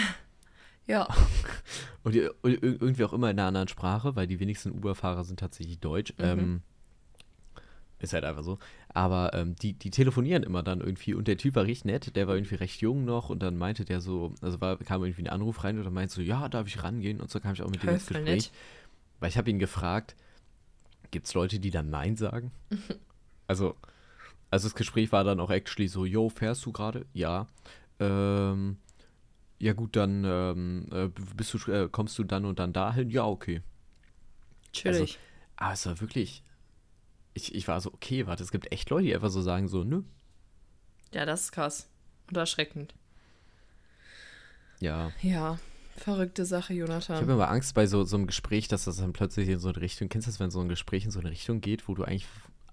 [0.87, 1.07] Ja.
[2.03, 5.23] Und, die, und ir- irgendwie auch immer in einer anderen Sprache, weil die wenigsten Uber-Fahrer
[5.23, 6.11] sind tatsächlich deutsch.
[6.17, 6.25] Mhm.
[6.25, 6.61] Ähm,
[7.99, 8.57] ist halt einfach so.
[8.89, 12.27] Aber ähm, die, die telefonieren immer dann irgendwie und der Typ war richtig nett, der
[12.27, 15.29] war irgendwie recht jung noch und dann meinte der so, also war, kam irgendwie ein
[15.29, 17.21] Anruf rein und dann meinte so, ja, darf ich rangehen?
[17.21, 18.25] Und so kam ich auch mit dem ins Gespräch.
[18.25, 18.51] nett.
[19.19, 20.15] Weil ich habe ihn gefragt,
[21.11, 22.51] gibt es Leute, die dann Nein sagen?
[23.47, 23.75] also,
[24.51, 27.05] also das Gespräch war dann auch actually so, yo, fährst du gerade?
[27.13, 27.47] Ja.
[27.99, 28.77] Ähm,
[29.59, 33.09] ja gut, dann ähm, äh, bist du, äh, kommst du dann und dann dahin?
[33.09, 33.61] Ja, okay.
[34.73, 35.19] Chillig.
[35.55, 36.43] Aber es war wirklich,
[37.33, 39.83] ich, ich war so, okay, warte, es gibt echt Leute, die einfach so sagen so,
[39.83, 40.03] nö,
[41.13, 41.89] ja, das ist krass.
[42.29, 42.93] Und erschreckend.
[44.79, 45.11] ja.
[45.21, 45.59] Ja,
[45.97, 47.17] verrückte Sache, Ich Jonathan.
[47.17, 49.81] habe immer Angst bei so, so einem Gespräch, dass das dann plötzlich in so eine
[49.81, 52.03] Richtung, kennst du das, wenn so ein Gespräch in so eine Richtung geht, wo du
[52.03, 52.27] eigentlich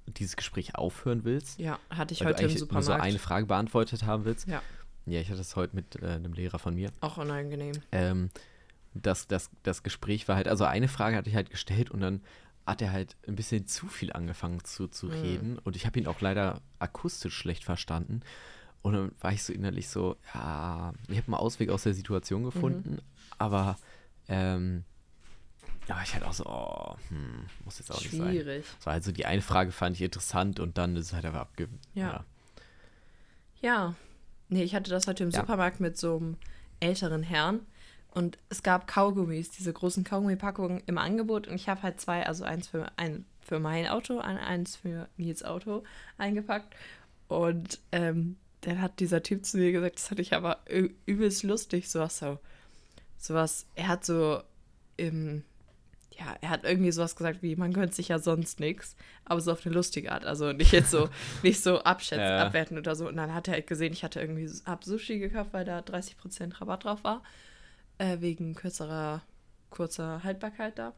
[0.08, 1.58] dieses Gespräch aufhören willst?
[1.58, 3.02] ja, hatte ich heute im eigentlich nur so Supermarkt.
[3.04, 4.46] eine Frage beantwortet haben willst?
[4.48, 4.62] Ja.
[5.06, 6.90] Ja, ich hatte das heute mit äh, einem Lehrer von mir.
[7.00, 7.72] Auch unangenehm.
[7.92, 8.30] Ähm,
[8.94, 12.20] das, das, das Gespräch war halt, also eine Frage hatte ich halt gestellt und dann
[12.66, 15.12] hat er halt ein bisschen zu viel angefangen zu, zu Mhm.
[15.12, 18.20] reden und ich habe ihn auch leider akustisch schlecht verstanden.
[18.82, 22.44] Und dann war ich so innerlich so, ja, ich habe einen Ausweg aus der Situation
[22.44, 23.00] gefunden, Mhm.
[23.38, 23.78] aber
[24.28, 24.84] ähm,
[25.88, 28.28] da war ich halt auch so, oh, hm, muss jetzt auch nicht sein.
[28.28, 28.66] Schwierig.
[28.78, 31.68] So, also die eine Frage fand ich interessant und dann ist es halt einfach abge...
[31.94, 32.24] Ja.
[33.62, 33.94] Ja.
[34.50, 35.40] Nee, ich hatte das heute im Ja.
[35.40, 36.36] Supermarkt mit so einem
[36.80, 37.60] älteren Herrn.
[38.10, 41.48] Und es gab Kaugummis, diese großen Kaugummipackungen im Angebot.
[41.48, 45.08] Und ich habe halt zwei, also eins für, ein, für mein Auto, ein, eins für
[45.16, 45.84] Nils Auto
[46.18, 46.76] eingepackt.
[47.28, 50.58] Und ähm, dann hat dieser Typ zu mir gesagt, das hatte ich aber
[51.06, 52.38] übelst lustig, sowas so.
[53.16, 54.42] Sowas, er hat so
[54.98, 55.44] im,
[56.18, 59.52] ja, er hat irgendwie sowas gesagt wie, man gönnt sich ja sonst nichts, aber so
[59.52, 60.24] auf eine lustige Art.
[60.24, 61.08] Also nicht jetzt so,
[61.42, 62.44] nicht so abschätzen, Ja.
[62.46, 63.06] abwerten oder so.
[63.08, 66.60] Und dann hat er halt gesehen, ich hatte irgendwie, hab Sushi gekauft, weil da 30%
[66.60, 67.22] Rabatt drauf war.
[67.98, 69.22] Äh, wegen kürzerer,
[69.70, 70.92] kurzer Haltbarkeit da.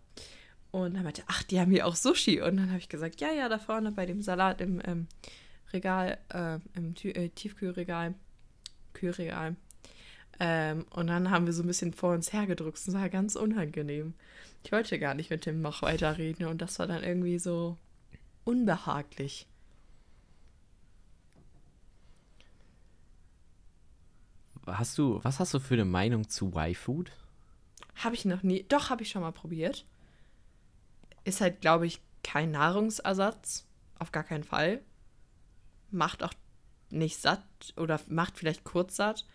[0.70, 2.40] Und dann meinte er, ach, die haben hier auch Sushi.
[2.40, 5.06] Und dann habe ich gesagt, ja, ja, da vorne bei dem Salat im ähm,
[5.72, 8.14] Regal, äh, im Tü äh, Tiefkühlregal,
[8.94, 9.56] Kühlregal.
[10.42, 12.78] Ähm, und dann haben wir so ein bisschen vor uns hergedrückt.
[12.78, 14.14] Es war ganz unangenehm.
[14.64, 17.76] Ich wollte gar nicht mit dem noch weiterreden und das war dann irgendwie so
[18.44, 19.46] unbehaglich.
[24.66, 27.12] Hast du, was hast du für eine Meinung zu Y-Food?
[27.96, 28.64] Habe ich noch nie.
[28.68, 29.84] Doch, habe ich schon mal probiert.
[31.24, 33.66] Ist halt, glaube ich, kein Nahrungsersatz.
[33.98, 34.80] Auf gar keinen Fall.
[35.90, 36.32] Macht auch
[36.88, 37.44] nicht satt
[37.76, 39.26] oder macht vielleicht kurz satt.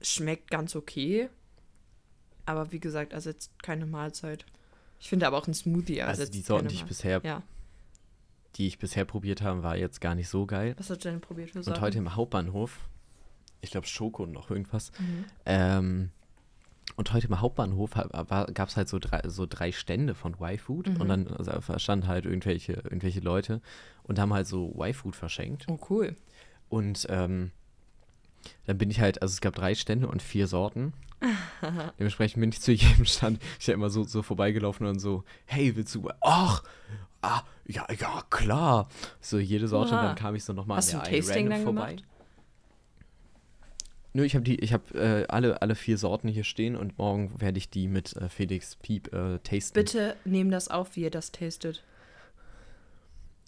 [0.00, 1.28] Schmeckt ganz okay.
[2.46, 4.46] Aber wie gesagt, ersetzt keine Mahlzeit.
[5.00, 7.42] Ich finde aber auch ein Smoothie Also ersetzt die Sorten, die ich bisher, Ja.
[8.56, 10.74] die ich bisher probiert habe, war jetzt gar nicht so geil.
[10.78, 11.80] Was hast du denn probiert für Und Sorten?
[11.80, 12.88] heute im Hauptbahnhof,
[13.60, 14.90] ich glaube Schoko und noch irgendwas.
[14.98, 15.24] Mhm.
[15.46, 16.10] Ähm,
[16.96, 21.00] und heute im Hauptbahnhof gab es halt so drei, so drei Stände von Y-Food Mhm.
[21.00, 23.60] und dann also, standen halt irgendwelche, irgendwelche Leute
[24.04, 25.66] und haben halt so Y-Food verschenkt.
[25.68, 26.16] Oh, cool.
[26.70, 27.52] Und ähm,
[28.66, 30.92] dann bin ich halt, also es gab drei Stände und vier Sorten.
[31.98, 35.74] Dementsprechend bin ich zu jedem Stand, ich ja immer so, so vorbeigelaufen und so, hey,
[35.74, 36.62] willst du, ach,
[37.22, 38.88] ah, ja, ja, klar.
[39.20, 42.04] So jede Sorte und dann kam ich so nochmal Hast du ein Tasting dann gemacht?
[44.14, 47.40] Nö, ich habe die, ich habe äh, alle, alle vier Sorten hier stehen und morgen
[47.40, 49.74] werde ich die mit äh, Felix Piep äh, tasten.
[49.74, 51.84] Bitte nehm das auf, wie ihr das tastet.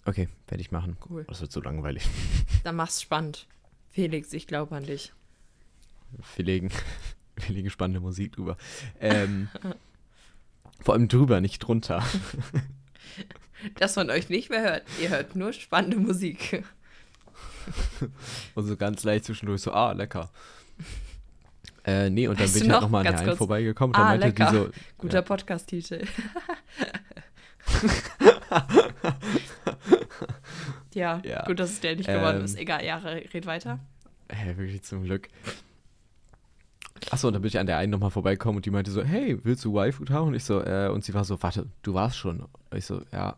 [0.05, 0.97] Okay, werde ich machen.
[1.09, 1.25] Cool.
[1.27, 2.07] Das wird so langweilig.
[2.63, 3.47] Dann mach's spannend.
[3.91, 5.13] Felix, ich glaube an dich.
[6.35, 6.69] Wir legen,
[7.35, 8.57] wir legen spannende Musik drüber.
[8.99, 9.49] Ähm,
[10.81, 12.03] vor allem drüber, nicht drunter.
[13.75, 14.83] Dass man euch nicht mehr hört.
[15.01, 16.63] Ihr hört nur spannende Musik.
[18.55, 20.31] und so ganz leicht zwischendurch so, ah, lecker.
[21.83, 22.87] Äh, nee, und dann Weißt bin ich halt noch?
[22.87, 23.37] nochmal an kurz.
[23.37, 24.51] vorbeigekommen Ah, meinte lecker.
[24.51, 25.21] die so, Guter Ja.
[25.23, 26.05] Podcast-Titel.
[30.93, 31.43] Ja, Ja.
[31.45, 32.57] gut, dass es der nicht geworden Ähm, ist.
[32.57, 33.79] Egal, ja, re- red weiter.
[34.29, 35.27] Hä, wirklich zum Glück.
[37.09, 39.37] Achso, und dann bin ich an der einen nochmal vorbeigekommen und die meinte so, hey,
[39.43, 40.27] willst du Y-Food haben?
[40.27, 42.41] Und ich so, äh, und sie war so, warte, du warst schon.
[42.41, 43.37] Und ich so, ja.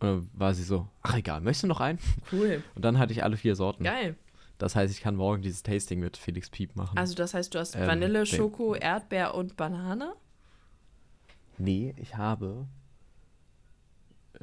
[0.00, 1.98] Und dann war sie so, ach egal, möchtest du noch einen?
[2.32, 2.62] Cool.
[2.74, 3.84] Und dann hatte ich alle vier Sorten.
[3.84, 4.16] Geil.
[4.58, 6.96] Das heißt, ich kann morgen dieses Tasting mit Felix Piep machen.
[6.96, 10.14] Also, das heißt, du hast Ähm, Vanille, Schoko, Erdbeer und Banane?
[11.58, 12.66] nee, ich habe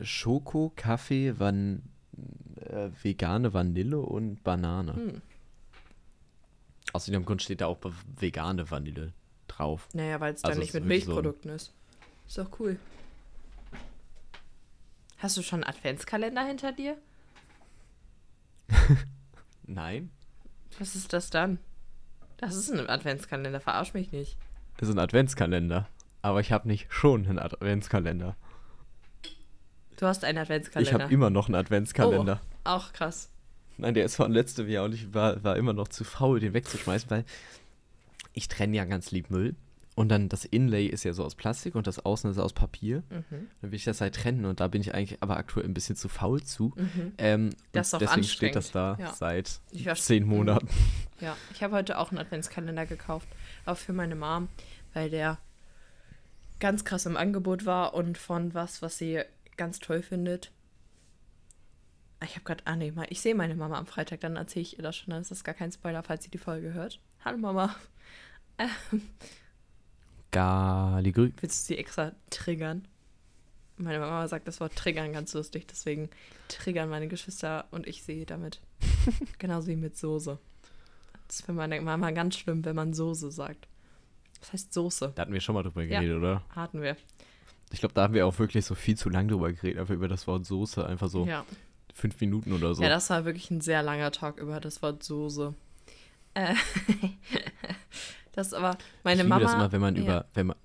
[0.01, 1.81] Schoko, Kaffee, Van
[2.57, 4.95] äh, vegane Vanille und Banane.
[4.95, 5.21] Hm.
[6.93, 7.77] Außerdem Grund steht da auch
[8.19, 9.13] vegane Vanille
[9.47, 9.87] drauf.
[9.93, 11.73] Naja, weil es Also dann es nicht mit wirklich so Milchprodukten ist.
[12.27, 12.79] Ist doch cool.
[15.17, 16.97] Hast du schon einen Adventskalender hinter dir?
[19.63, 20.09] Nein,
[20.79, 21.59] Was ist das dann?
[22.37, 24.37] Das ist ein Adventskalender, verarsch mich nicht.
[24.79, 25.87] ist ein Adventskalender.
[26.23, 28.35] Aber ich habe nicht schon einen Adventskalender.
[30.01, 31.03] Du hast einen Ich Adventskalender.
[31.03, 32.41] habe immer noch einen Adventskalender.
[32.65, 33.29] Oh, auch krass.
[33.77, 36.53] Nein, der ist von letztem Jahr und ich war, war immer noch zu faul, den
[36.55, 37.23] wegzuschmeißen, weil
[38.33, 39.55] ich trenne ja ganz lieb Müll.
[39.93, 43.03] Und dann das Inlay ist ja so aus Plastik und das Außen ist aus Papier.
[43.11, 43.47] Mhm.
[43.61, 45.95] Dann will ich das halt trennen und da bin ich eigentlich aber aktuell ein bisschen
[45.95, 46.73] zu faul zu.
[47.19, 47.49] Ähm, Mhm.
[47.73, 49.13] Das ist auch deswegen steht das da ja.
[49.13, 50.29] seit Ich zehn Mhm.
[50.29, 50.67] Monaten.
[51.19, 53.27] Ja, ich habe heute auch einen Adventskalender gekauft.
[53.67, 54.47] Auch für meine Mom,
[54.95, 55.37] weil der
[56.59, 59.21] ganz krass im Angebot war und von was, was sie
[59.61, 60.51] ganz toll findet.
[62.23, 64.77] Ich habe gerade, ah nee, mal, ich sehe meine Mama am Freitag, dann erzähle ich
[64.77, 66.99] ihr das schon, dann ist das gar kein Spoiler, falls sie die Folge hört.
[67.23, 67.75] Hallo Mama.
[70.31, 71.31] Galigrü.
[71.41, 72.87] Willst du sie extra triggern?
[73.77, 76.09] Meine Mama sagt das Wort triggern ganz lustig, deswegen
[76.47, 78.61] triggern meine Geschwister und ich sie damit.
[79.39, 80.37] Genauso wie mit Soße.
[81.27, 83.67] Das ist für meine Mama ganz schlimm, wenn man Soße sagt.
[84.39, 85.99] Das heißt Soße, Da hatten wir schon mal drüber Ja.
[85.99, 86.43] geredet, oder?
[86.49, 86.97] hatten wir.
[87.71, 90.07] Ich glaube, da haben wir auch wirklich so viel zu lang drüber geredet, einfach über
[90.07, 91.45] das Wort Soße, einfach so Ja.
[91.93, 92.83] fünf Minuten oder so.
[92.83, 95.53] ja, das war wirklich ein sehr langer Talk über das Wort Soße.
[96.33, 96.55] Äh,
[98.33, 99.41] das aber meine ich liebe Mama.
[99.43, 100.01] das immer, wenn man ja.
[100.01, 100.55] über, wenn man,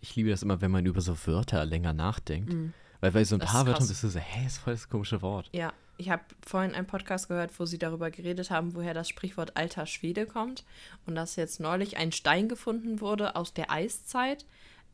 [0.00, 2.52] ich liebe das immer, wenn man über so Wörter länger nachdenkt.
[3.00, 3.42] Weil bei so ein Mhm.
[3.42, 5.48] Das paar Wörtern bist du so, hä, ist voll das komische Wort.
[5.52, 9.56] Ja, ich habe vorhin einen Podcast gehört, wo sie darüber geredet haben, woher das Sprichwort
[9.56, 10.64] alter Schwede kommt.
[11.06, 14.44] Und dass jetzt neulich ein Stein gefunden wurde aus der Eiszeit.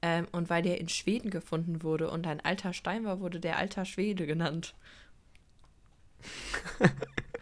[0.02, 3.58] Ähm, und weil der in Schweden gefunden wurde und ein alter Stein war, wurde der
[3.58, 4.74] alter Schwede genannt.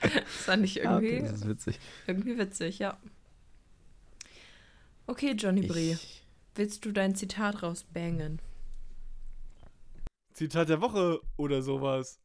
[0.01, 1.81] das fand ich Ah, irgendwie, okay, das ist witzig.
[2.07, 2.99] irgendwie witzig, ja.
[5.07, 6.23] Okay, Johnny Brie, Ich,
[6.55, 8.41] willst du dein Zitat rausbangen?
[10.33, 12.19] Zitat der Woche oder sowas.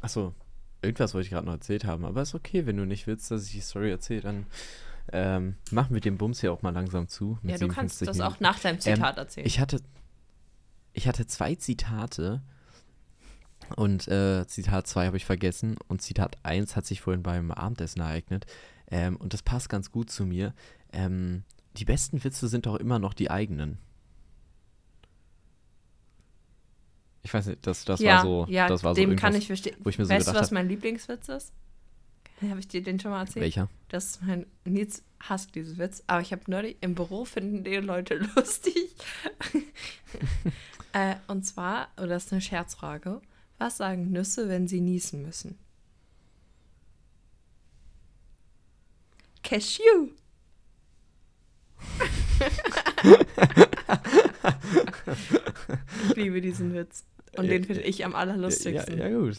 [0.00, 0.34] achso,
[0.82, 3.46] irgendwas wollte ich gerade noch erzählt haben, aber ist okay, wenn du nicht willst, dass
[3.46, 4.46] ich die Story erzähle, dann
[5.12, 7.38] ähm, machen wir den Bums hier auch mal langsam zu.
[7.42, 9.46] Ja, du kannst 57 das auch nach deinem Zitat erzählen.
[9.46, 9.80] Ich hatte,
[10.92, 12.42] ich hatte zwei Zitate
[13.76, 18.00] und äh, Zitat 2 habe ich vergessen und Zitat 1 hat sich vorhin beim Abendessen
[18.00, 18.46] ereignet
[18.88, 20.54] ähm, und das passt ganz gut zu mir.
[20.92, 21.44] Ähm,
[21.76, 23.78] die besten Witze sind doch immer noch die eigenen.
[27.22, 29.34] Ich weiß nicht, das, das ja, war so, ja, das war so dem irgendwas, kann
[29.34, 29.76] ich verstehen.
[29.82, 31.52] wo ich mir so weißt du, was mein Lieblingswitz ist?
[32.42, 33.42] Habe ich dir den schon mal erzählt?
[33.44, 33.68] welcher?
[33.88, 37.76] Das ist mein Nils hasst diesen Witz, aber ich habe neulich im Büro finden die
[37.76, 38.94] Leute lustig.
[40.92, 43.22] äh, und zwar, oder das ist eine Scherzfrage,
[43.58, 45.58] was sagen Nüsse, wenn sie niesen müssen?
[49.42, 50.10] Cashew.
[56.10, 57.04] ich liebe diesen Witz.
[57.36, 58.98] Und den finde ich am Ja, allerlustigsten.
[58.98, 59.36] ja, gut.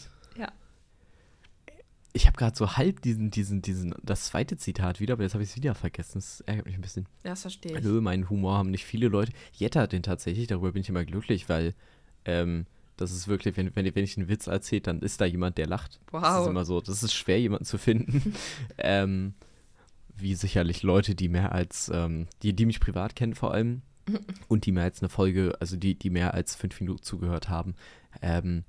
[2.12, 5.44] Ich habe gerade so halb diesen, diesen, diesen, das zweite Zitat wieder, aber jetzt habe
[5.44, 6.14] ich es wieder vergessen.
[6.14, 7.06] Das ärgert mich ein bisschen.
[7.22, 7.84] Das verstehe ich.
[7.84, 9.32] Nö, meinen Humor haben nicht viele Leute.
[9.52, 11.74] Jetta hat den tatsächlich, darüber bin ich immer glücklich, weil
[12.24, 15.58] ähm, das ist wirklich, wenn, wenn, wenn ich einen Witz erzähle, dann ist da jemand,
[15.58, 16.00] der lacht.
[16.10, 16.42] Das Wow.
[16.42, 18.34] ist immer so, das ist schwer, jemanden zu finden.
[18.78, 19.34] ähm,
[20.16, 23.82] wie sicherlich Leute, die mehr als, ähm, die, die mich privat kennen vor allem
[24.48, 27.74] und die mehr als eine Folge, also die, die mehr als fünf Minuten zugehört haben,
[28.22, 28.64] ähm,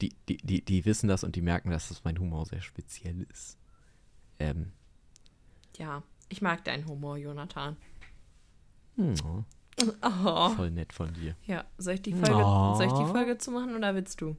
[0.00, 3.22] die, die, die, die wissen das und die merken, dass das mein Humor sehr speziell
[3.30, 3.58] ist.
[4.38, 4.72] Ähm,
[5.78, 7.76] Ja, ich mag deinen Humor, Jonathan.
[8.96, 9.14] hm,
[10.02, 10.50] Oh.
[10.50, 11.34] voll nett von dir.
[11.46, 12.74] Ja, soll ich die Folge, Oh.
[12.76, 14.36] soll ich die Folge zumachen oder willst du?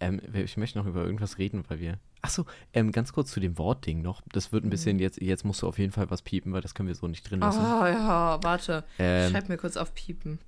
[0.00, 1.98] Ähm, ich möchte noch über irgendwas reden, weil wir.
[2.22, 4.22] Achso, ähm, ganz kurz zu dem Wortding noch.
[4.32, 6.74] Das wird ein bisschen, jetzt, jetzt musst du auf jeden Fall was piepen, weil das
[6.74, 7.60] können wir so nicht drin Oh lassen.
[7.62, 8.84] ja, warte.
[8.98, 10.38] Ähm, Schreib mir kurz auf Piepen.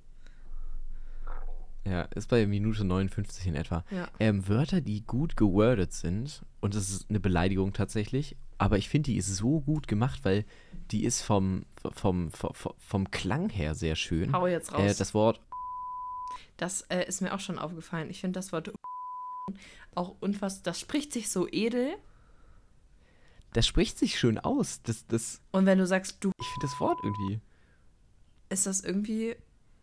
[1.85, 3.83] Ja, ist bei Minute 59 in etwa.
[3.89, 4.07] Ja.
[4.19, 9.09] Ähm, Wörter, die gut gewordet sind, und das ist eine Beleidigung tatsächlich, aber ich finde,
[9.11, 10.45] die ist so gut gemacht, weil
[10.91, 14.31] die ist vom, vom, vom, vom Klang her sehr schön.
[14.33, 14.81] Hau jetzt raus.
[14.81, 15.41] Äh, das Wort,
[16.57, 18.11] Das äh, ist mir auch schon aufgefallen.
[18.11, 18.71] Ich finde das Wort
[19.95, 20.63] auch unfassbar.
[20.71, 21.95] Das spricht sich so edel.
[23.53, 24.83] das spricht sich schön aus.
[24.83, 27.39] Das, das, Und wenn du sagst, du, ich finde das Wort irgendwie.
[28.49, 29.35] ist das irgendwie,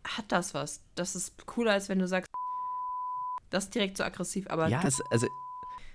[0.03, 0.81] hat das was.
[0.95, 2.29] Das ist cooler, als wenn du sagst,
[3.49, 4.47] das ist direkt so aggressiv.
[4.49, 5.27] Aber Ja, es, also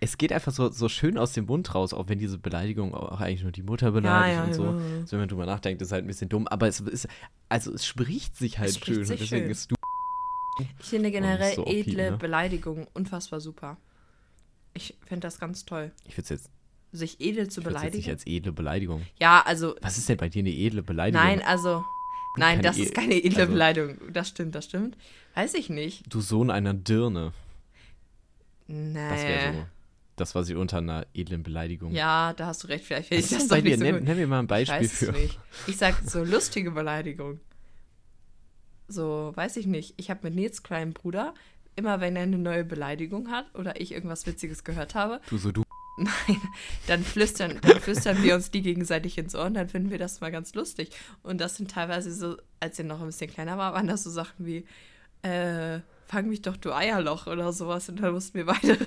[0.01, 3.21] es geht einfach so, so schön aus dem Mund raus, auch wenn diese Beleidigung auch
[3.21, 4.65] eigentlich nur die Mutter beleidigt ja, und so.
[4.65, 5.07] ja.
[5.07, 6.47] So, wenn man drüber nachdenkt, ist halt ein bisschen dumm.
[6.49, 7.09] Aber es ist,
[7.49, 9.05] also es spricht sich halt spricht schön.
[9.05, 9.51] sich und deswegen schön.
[9.51, 9.77] ist du.
[10.81, 12.17] ich finde generell so edle ne?
[12.19, 13.77] Beleidigungen unfassbar super.
[14.75, 15.93] Ich finde das ganz toll.
[16.05, 16.51] Ich würde es jetzt,
[16.91, 18.11] Sich edel zu ich würd's jetzt nicht beleidigen.
[18.11, 19.07] als edle Beleidigung.
[19.21, 21.25] Ja, also, Was ist denn bei dir eine edle Beleidigung?
[21.25, 21.85] nein, also,
[22.37, 24.13] nein, das ist keine edle also- Beleidigung.
[24.13, 24.97] Das stimmt, das stimmt.
[25.35, 26.05] Weiß ich nicht.
[26.13, 27.33] Du Sohn einer Dirne.
[28.67, 29.09] Nee.
[29.09, 29.67] Das wäre so.
[30.17, 31.91] Das, was ich unter einer edlen Beleidigung.
[31.93, 32.85] Ja, da hast du recht.
[32.85, 35.13] Vielleicht Was ich das doch nicht so Nenn, mir mal ein Ich Beispiel weiß für.
[35.13, 35.39] nicht.
[35.67, 37.41] Ich sag so lustige Beleidigung.
[38.87, 39.95] So, weiß ich nicht.
[39.97, 41.35] Ich habe mit Nils kleinen Bruder,
[41.75, 45.51] immer wenn er eine neue Beleidigung hat oder ich irgendwas Witziges gehört habe, Du so,
[45.51, 45.65] du.
[45.97, 46.41] Nein,
[46.87, 50.21] dann flüstern, dann flüstern wir uns die gegenseitig ins Ohr und dann finden wir das
[50.21, 50.91] mal ganz lustig.
[51.23, 54.11] Und das sind teilweise so, als er noch ein bisschen kleiner war, waren das so
[54.11, 54.65] Sachen wie,
[55.23, 57.89] äh, fang mich doch, du Eierloch oder sowas.
[57.89, 58.79] Und dann mussten wir beide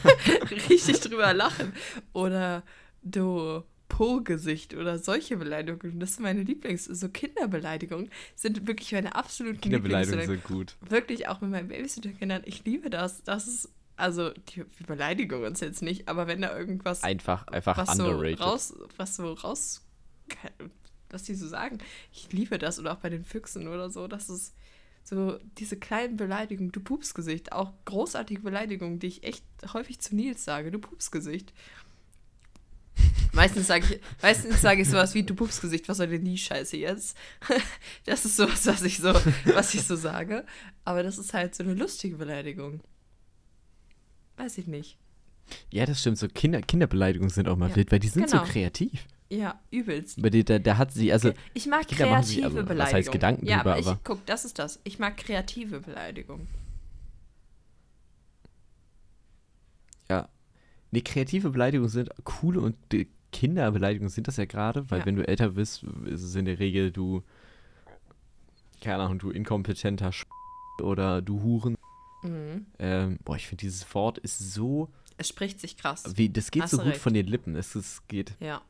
[0.68, 1.72] richtig drüber lachen.
[2.12, 2.62] Oder
[3.02, 6.00] du Po-Gesicht oder solche Beleidigungen.
[6.00, 10.76] Das sind meine Lieblings-, so Kinderbeleidigungen sind wirklich meine absoluten Kinderbeleidigungen sind gut.
[10.80, 12.42] Wirklich auch mit meinen Babysitter-Kindern.
[12.46, 13.22] Ich liebe das.
[13.22, 17.96] Das ist, also, die, beleidigen uns jetzt nicht, aber wenn da irgendwas Einfach, einfach was
[17.96, 18.40] so underrated.
[18.40, 19.82] raus, was so raus,
[21.10, 21.78] was die so sagen.
[22.12, 24.08] Ich liebe das oder auch bei den Füchsen oder so.
[24.08, 24.54] Das ist
[25.04, 26.72] so diese kleinen Beleidigungen.
[26.72, 30.70] Du Pupsgesicht, auch großartige Beleidigungen, die ich echt häufig zu Nils sage.
[30.70, 31.52] Du Pupsgesicht.
[33.32, 36.76] Meistens sage ich, meistens sage ich sowas wie du Pupsgesicht, was soll denn die Scheiße
[36.76, 37.16] jetzt?
[38.04, 39.14] Das ist sowas, was ich so,
[39.46, 40.44] was ich so sage.
[40.84, 42.80] Aber das ist halt so eine lustige Beleidigung.
[44.36, 44.98] Weiß ich nicht.
[45.70, 46.18] Ja, das stimmt.
[46.18, 48.44] So Kinder, Kinderbeleidigungen sind auch mal Ja, wild, weil die sind genau.
[48.44, 49.06] so kreativ.
[49.30, 50.20] Ja, übelst.
[50.20, 52.96] Bei dir, da, hat sie, also, Ich mag Kinder machen sich- kreative also, Beleidigungen.
[52.96, 54.78] heißt Gedanken ja, drüber, aber ich, aber- guck, das ist das.
[54.84, 56.48] Ich mag kreative Beleidigungen.
[60.10, 60.28] ja.
[60.90, 62.76] Nee, kreative Beleidigungen sind coole und
[63.32, 65.06] Kinderbeleidigungen sind das ja gerade, weil Ja.
[65.06, 67.22] wenn du älter bist, ist es in der Regel du,
[68.82, 70.24] keine Ahnung, du inkompetenter Sch
[70.82, 71.76] oder du Huren.
[72.22, 72.66] Mhm.
[72.78, 76.04] Ähm, boah, ich finde dieses Wort ist so, Es spricht sich krass.
[76.16, 77.00] wie, das geht Hast so gut recht.
[77.00, 77.54] von den Lippen.
[77.56, 78.34] Es, es geht.
[78.40, 78.62] Ja.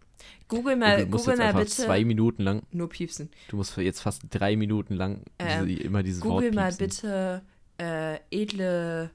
[0.48, 1.82] Google mal, du musst Google jetzt mal einfach bitte.
[1.82, 3.28] zwei Minuten lang, Nur piepsen.
[3.48, 7.08] du musst jetzt fast drei Minuten lang Ähm, diese, immer dieses Google Wort mal piepsen.
[7.08, 7.42] bitte
[7.78, 9.10] äh, edle,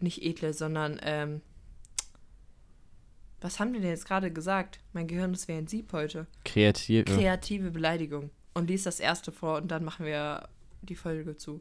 [0.00, 1.40] nicht edle, sondern ähm,
[3.40, 4.80] was haben wir denn jetzt gerade gesagt?
[4.92, 6.26] Mein Gehirn ist wie ein Sieb heute.
[6.44, 7.04] Kreativ.
[7.06, 8.30] Kreative Beleidigung.
[8.54, 10.48] Und lies das erste vor und dann machen wir
[10.82, 11.60] die Folge zu.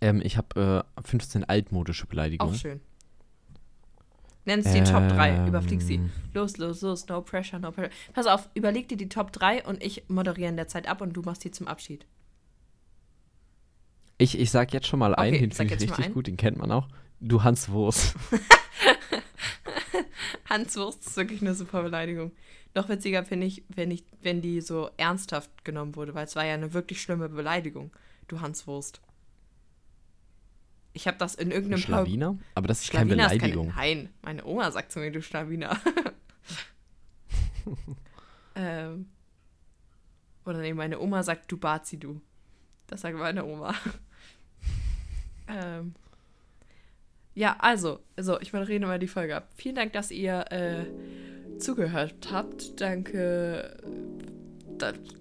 [0.00, 2.54] Ähm, ich habe äh, 15 altmodische Auch Beleidigungen.
[2.56, 2.80] schön.
[4.46, 5.46] Nennst die Top 3, Ähm.
[5.46, 6.00] überflieg sie.
[6.34, 7.90] Los, los, los, no pressure, no pressure.
[8.12, 11.14] Pass auf, überleg dir die Top 3 und ich moderiere in der Zeit ab und
[11.14, 12.06] du machst die zum Abschied.
[14.18, 16.58] Ich, ich sag jetzt schon mal einen, Okay, den finde ich richtig gut, den kennt
[16.58, 16.88] man auch.
[17.20, 18.14] Du Hans Wurst.
[20.48, 22.32] Hans Wurst ist wirklich eine super Beleidigung.
[22.74, 26.44] Noch witziger finde ich, wenn ich, wenn die so ernsthaft genommen wurde, weil es war
[26.44, 27.92] ja eine wirklich schlimme Beleidigung.
[28.28, 29.00] Du Hans Wurst.
[30.94, 32.38] Ich habe das in irgendeinem Pub- Schlawiner?
[32.54, 33.70] Aber das ist keine Schlawiner ist Beleidigung.
[33.70, 35.76] Keine, nein, meine Oma sagt zu mir, du Schlawiner.
[38.54, 39.06] ähm,
[40.44, 42.20] oder nee, meine Oma sagt, du Bazi, du.
[42.86, 43.74] Das sagt meine Oma.
[45.48, 45.94] ähm,
[47.34, 49.48] ja, also, so, ich moderiere mal die Folge ab.
[49.56, 52.80] Vielen Dank, dass ihr äh, zugehört habt.
[52.80, 54.13] Danke, da,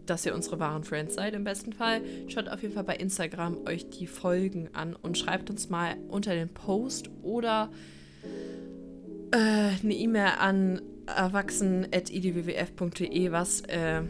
[0.05, 2.01] dass ihr unsere wahren Friends seid im besten Fall.
[2.27, 6.33] Schaut auf jeden Fall bei Instagram euch die Folgen an und schreibt uns mal unter
[6.33, 7.69] den Post oder
[9.31, 14.01] äh, eine E-Mail an erwachsen.idwwf.de, was äh,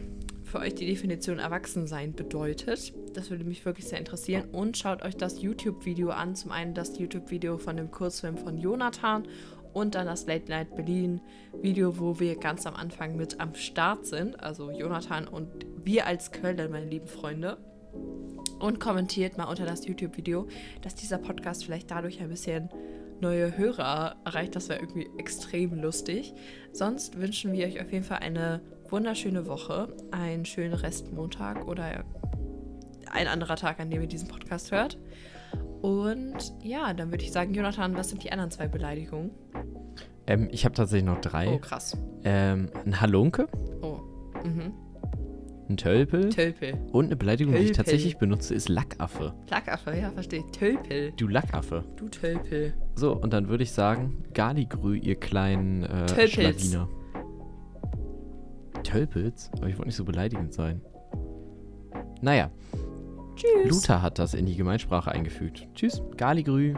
[0.43, 2.93] für euch die Definition Erwachsensein bedeutet.
[3.14, 4.43] Das würde mich wirklich sehr interessieren.
[4.51, 6.36] Und schaut euch das YouTube-Video an.
[6.36, 9.24] Zum einen das YouTube-Video von dem Kurzfilm von Jonathan
[9.74, 11.21] und dann das Late Night Berlin
[11.61, 14.41] Video, wo wir ganz am Anfang mit am Start sind.
[14.41, 15.49] Also Jonathan und
[15.84, 17.57] wir als Quelle, meine lieben Freunde.
[18.59, 20.47] Und kommentiert mal unter das YouTube-Video,
[20.82, 22.69] dass dieser Podcast vielleicht dadurch ein bisschen
[23.19, 24.55] neue Hörer erreicht.
[24.55, 26.34] Das wäre irgendwie extrem lustig.
[26.71, 32.05] Sonst wünschen wir euch auf jeden Fall eine wunderschöne Woche, einen schönen Restmontag oder
[33.11, 34.97] ein anderer Tag, an dem ihr diesen Podcast hört.
[35.84, 39.32] Und ja, dann würde ich sagen, Jonathan, was sind die anderen zwei Beleidigungen?
[40.26, 41.50] Ähm, ich habe tatsächlich noch drei.
[41.54, 41.98] Oh, krass.
[42.24, 43.48] Ähm, ein Halunke,
[43.82, 44.00] Oh.
[44.46, 44.72] Mhm.
[45.70, 46.76] ein Tölpel Tölpel.
[46.94, 47.76] und eine Beleidigung, die ich Tölpel.
[47.84, 49.34] tatsächlich benutze, ist Lackaffe.
[49.50, 50.44] Lackaffe, ja, verstehe.
[50.58, 51.12] Tölpel.
[51.18, 51.84] Du Lackaffe.
[51.98, 52.74] Du Tölpel.
[52.96, 56.32] So, und dann würde ich sagen, Galigrü, ihr kleinen äh, Tölpels.
[56.32, 56.88] Schlawiner.
[58.84, 59.52] Tölpels?
[59.58, 60.82] Aber ich wollte nicht so beleidigend sein.
[62.22, 62.50] Naja,
[63.36, 63.70] Tschüss.
[63.70, 65.68] Luther hat das in die Gemeinsprache eingefügt.
[65.76, 66.76] Tschüss, Galigrü.